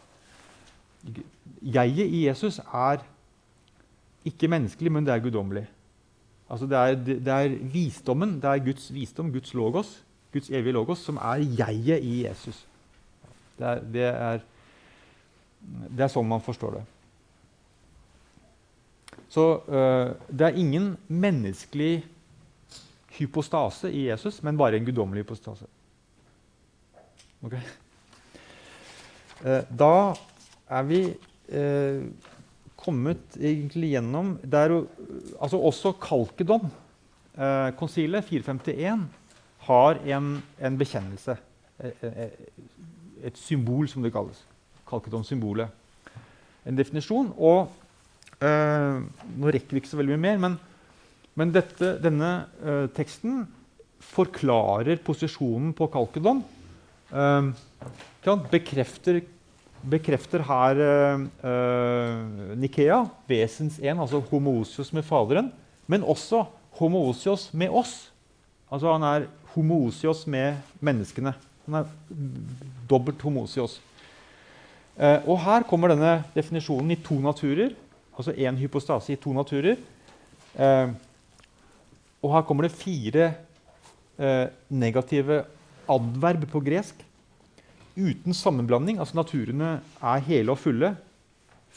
Jeget 1.61 2.07
i 2.07 2.25
Jesus 2.27 2.59
er 2.59 3.03
ikke 4.25 4.47
menneskelig, 4.47 4.91
men 4.91 5.05
det 5.05 5.13
er 5.13 5.23
guddommelig. 5.23 5.67
Altså 6.49 6.65
det, 6.65 6.77
er, 6.77 6.95
det 6.95 7.33
er 7.33 7.55
visdommen, 7.71 8.37
det 8.41 8.49
er 8.49 8.63
Guds 8.63 8.93
visdom, 8.93 9.31
Guds 9.33 9.53
logos, 9.53 10.03
Guds 10.33 10.49
evige 10.49 10.75
logos, 10.77 10.99
som 11.03 11.17
er 11.17 11.43
jeget 11.59 12.03
i 12.03 12.23
Jesus. 12.25 12.65
Det 13.57 13.67
er, 13.67 13.79
det 13.93 14.05
er, 14.05 14.45
det 15.89 16.05
er 16.05 16.13
sånn 16.13 16.29
man 16.29 16.43
forstår 16.43 16.77
det. 16.77 16.83
Så 19.33 19.43
uh, 19.67 20.13
det 20.31 20.47
er 20.47 20.59
ingen 20.59 20.93
menneskelig 21.07 22.05
hypostase 23.17 23.91
i 23.91 24.07
Jesus, 24.07 24.39
men 24.43 24.57
bare 24.57 24.77
en 24.77 24.85
guddommelig 24.87 25.25
hypostase. 25.25 25.67
Okay. 27.43 27.59
Uh, 29.43 29.61
da 29.79 29.91
er 30.69 30.87
vi 30.87 31.01
uh, 31.11 32.07
kommet 32.87 33.35
egentlig 33.35 33.91
gjennom 33.93 34.37
der, 34.47 34.73
altså 35.37 35.59
Også 35.59 35.91
Kalkedon, 36.01 36.69
konsilet 37.77 38.25
451, 38.25 39.03
har 39.67 39.99
en, 40.15 40.37
en 40.63 40.77
bekjennelse. 40.79 41.35
Et, 41.83 42.05
et, 43.27 43.37
symbol, 43.37 43.87
som 43.91 44.05
det 44.05 44.13
kalles. 44.15 44.39
Kalkedon-symbolet. 44.87 45.69
En 46.67 46.77
definisjon. 46.77 47.33
og 47.37 47.69
eh, 48.43 49.03
nå 49.37 49.53
rekker 49.53 49.75
vi 49.75 49.83
ikke 49.83 49.91
så 49.91 49.99
veldig 49.99 50.15
mye 50.15 50.23
mer, 50.25 50.41
men, 50.41 50.57
men 51.37 51.53
dette, 51.53 51.95
denne 52.03 52.31
eh, 52.63 52.87
teksten 52.95 53.45
forklarer 54.13 55.01
posisjonen 55.03 55.73
på 55.77 55.89
Kalkedon. 55.93 56.43
Bekrefter, 58.51 59.21
bekrefter, 59.81 60.43
her 60.47 60.79
Nikea, 62.57 63.03
vesens 63.29 63.79
en, 63.79 63.99
altså 63.99 64.21
homoosios 64.31 64.93
med 64.93 65.05
Faderen, 65.05 65.51
men 65.87 66.03
også 66.03 66.45
homoosios 66.79 67.49
med 67.53 67.69
oss. 67.69 68.11
Altså 68.71 68.91
han 68.93 69.05
er 69.07 69.27
homoosios 69.53 70.25
med 70.27 70.57
menneskene. 70.79 71.33
Han 71.65 71.79
er 71.81 71.91
dobbelt 72.89 73.21
homoosios. 73.21 73.81
og 74.97 75.37
her 75.39 75.63
kommer 75.69 75.93
denne 75.93 76.23
definisjonen 76.35 76.91
i 76.91 77.01
to 77.05 77.19
naturer 77.21 77.75
altså 78.17 78.33
én 78.33 78.57
hypostase 78.57 79.13
i 79.13 79.19
to 79.21 79.33
naturer. 79.33 79.77
Uh, 80.57 80.89
og 82.25 82.33
her 82.33 82.45
kommer 82.47 82.65
det 82.65 82.73
fire 82.73 83.27
eh, 84.17 84.47
negative 84.73 85.43
adverb 85.87 86.47
på 86.49 86.59
gresk. 86.65 87.03
Uten 87.97 88.35
sammenblanding. 88.37 88.99
Altså 89.01 89.17
naturene 89.17 89.77
er 89.99 90.25
hele 90.27 90.53
og 90.53 90.61
fulle. 90.61 90.93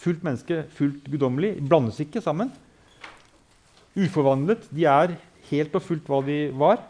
Fullt 0.01 0.25
menneske, 0.25 0.63
fullt 0.77 1.09
guddommelig. 1.11 1.57
Blandes 1.65 2.01
ikke 2.05 2.23
sammen. 2.25 2.53
Uforvandlet. 3.97 4.69
De 4.71 4.87
er 4.89 5.17
helt 5.51 5.75
og 5.77 5.85
fullt 5.85 6.09
hva 6.09 6.21
de 6.27 6.41
var. 6.61 6.85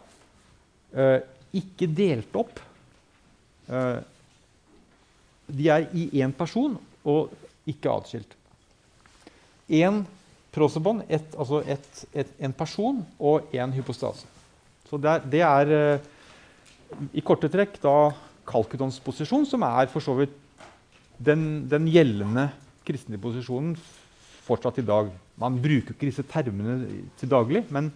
Eh, 0.91 1.19
ikke 1.57 1.87
delt 1.87 2.35
opp. 2.35 2.59
Eh, 3.71 3.97
de 5.51 5.71
er 5.71 5.89
i 5.97 6.09
én 6.21 6.35
person 6.35 6.77
og 7.07 7.31
ikke 7.67 7.91
atskilt 7.91 8.37
én 9.71 10.03
prosebånd, 10.51 11.05
altså 11.11 11.61
et, 11.63 12.03
et, 12.13 12.31
en 12.43 12.53
person 12.53 12.99
og 13.19 13.53
én 13.55 13.71
hypostase. 13.71 14.27
Så 14.89 14.99
det 14.99 15.11
er, 15.11 15.29
det 15.31 15.43
er 15.47 15.71
uh, 15.95 17.05
i 17.15 17.23
korte 17.23 17.47
trekk 17.51 17.77
da 17.83 18.11
Kalkudons 18.47 18.99
posisjon, 19.03 19.45
som 19.47 19.63
er 19.67 19.89
for 19.91 20.03
så 20.03 20.15
vidt 20.17 20.33
den, 21.21 21.67
den 21.69 21.87
gjeldende 21.91 22.49
kristne 22.87 23.19
posisjonen 23.21 23.75
fortsatt 24.45 24.81
i 24.81 24.85
dag. 24.85 25.11
Man 25.41 25.59
bruker 25.61 25.93
ikke 25.93 26.09
disse 26.09 26.25
termene 26.27 26.81
til 27.19 27.31
daglig, 27.31 27.63
men, 27.73 27.91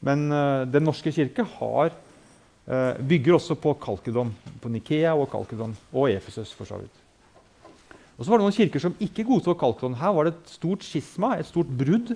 men 0.00 0.24
uh, 0.32 0.62
Den 0.70 0.86
norske 0.86 1.12
kirke 1.14 1.44
har, 1.58 1.94
uh, 2.70 2.94
bygger 2.98 3.38
også 3.38 3.58
på 3.58 3.74
Kalkedon, 3.82 4.32
på 4.62 4.72
Nikea 4.72 5.14
og 5.14 5.30
Kalkedon, 5.30 5.76
og 5.92 6.10
Efesus. 6.10 6.52
for 6.54 6.64
så 6.64 6.78
vidt. 6.80 6.98
Og 8.16 8.24
så 8.24 8.30
var 8.30 8.38
det 8.38 8.46
noen 8.46 8.54
kirker 8.54 8.82
som 8.82 8.98
ikke 9.02 9.26
godtok 9.26 9.58
Kalkedon. 9.58 9.98
Her 9.98 10.12
var 10.14 10.28
det 10.28 10.36
et 10.36 10.52
stort 10.54 10.84
skisma, 10.86 11.34
et 11.38 11.48
stort 11.48 11.66
brudd. 11.66 12.14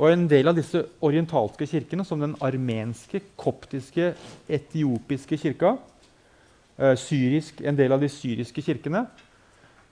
Og 0.00 0.08
en 0.08 0.28
del 0.30 0.48
av 0.48 0.56
disse 0.56 0.80
orientalske 1.04 1.66
kirkene, 1.68 2.06
som 2.08 2.22
den 2.22 2.36
armenske, 2.40 3.20
koptiske, 3.36 4.14
etiopiske 4.48 5.36
kirka, 5.36 5.74
syrisk, 6.96 7.60
en 7.60 7.76
del 7.76 7.92
av 7.92 8.00
de 8.00 8.08
syriske 8.08 8.62
kirkene, 8.64 9.04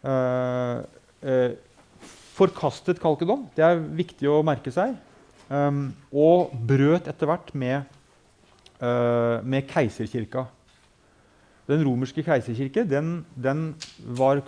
eh, 0.05 0.78
eh, 1.22 1.53
forkastet 2.39 3.01
Kalkedon. 3.03 3.49
Det 3.57 3.64
er 3.64 3.80
viktig 3.80 4.28
å 4.30 4.43
merke 4.47 4.72
seg. 4.74 4.97
Um, 5.49 5.95
og 6.12 6.53
brøt 6.68 7.07
etter 7.09 7.28
hvert 7.28 7.55
med, 7.57 7.86
uh, 8.82 9.41
med 9.41 9.64
keiserkirka. 9.70 10.45
Den 11.68 11.82
romerske 11.84 12.20
keiserkirke 12.24 12.84
den, 12.89 13.22
den, 13.32 13.62
var, 14.16 14.43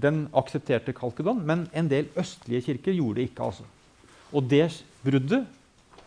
den, 0.00 0.26
aksepterte 0.36 0.94
Kalkedon, 0.96 1.44
men 1.44 1.66
en 1.76 1.88
del 1.88 2.08
østlige 2.16 2.64
kirker 2.70 2.96
gjorde 2.96 3.20
det 3.20 3.28
ikke. 3.28 3.50
altså. 3.50 3.68
Og 4.32 4.48
det 4.48 4.66
bruddet 5.04 5.44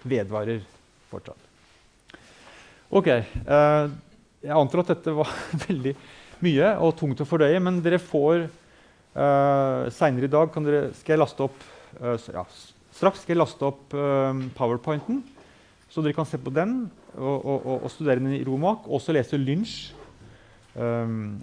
vedvarer 0.03 0.65
fortsatt. 1.13 1.49
Ok. 2.91 3.07
Eh, 3.07 3.91
jeg 4.41 4.57
antar 4.57 4.83
at 4.83 4.91
dette 4.95 5.13
var 5.15 5.29
veldig 5.67 5.93
mye 6.41 6.71
og 6.81 6.95
tungt 6.99 7.21
å 7.21 7.27
fordøye, 7.27 7.59
men 7.63 7.79
dere 7.85 8.01
får 8.01 8.47
uh, 8.47 9.89
Seinere 9.93 10.29
i 10.29 10.31
dag 10.31 10.55
dere, 10.65 10.87
skal 10.97 11.15
jeg 11.15 11.21
laste 11.21 11.45
opp 11.45 11.59
uh, 12.01 12.15
ja, 12.33 12.45
Straks 12.91 13.23
skal 13.23 13.35
jeg 13.35 13.41
laste 13.41 13.67
opp 13.67 13.93
uh, 13.95 14.33
powerpointen, 14.57 15.21
så 15.91 16.03
dere 16.03 16.17
kan 16.17 16.27
se 16.27 16.39
på 16.41 16.53
den 16.53 16.85
og, 17.17 17.37
og, 17.37 17.57
og, 17.59 17.77
og 17.85 17.91
studere 17.91 18.21
den 18.21 18.37
i 18.37 18.43
Romak. 18.47 18.85
Også 18.87 19.11
lese 19.11 19.35
Lynch 19.35 19.91
um, 20.79 21.41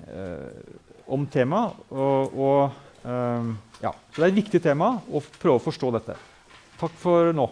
om 1.05 1.27
temaet. 1.29 1.77
Og 1.93 2.71
um, 3.05 3.51
ja, 3.83 3.93
så 3.93 4.23
det 4.23 4.25
er 4.25 4.31
et 4.31 4.39
viktig 4.39 4.63
tema 4.65 4.95
å 5.05 5.21
prøve 5.37 5.61
å 5.61 5.65
forstå 5.67 5.93
dette. 5.99 6.17
Takk 6.81 6.97
for 6.97 7.35
nå. 7.37 7.45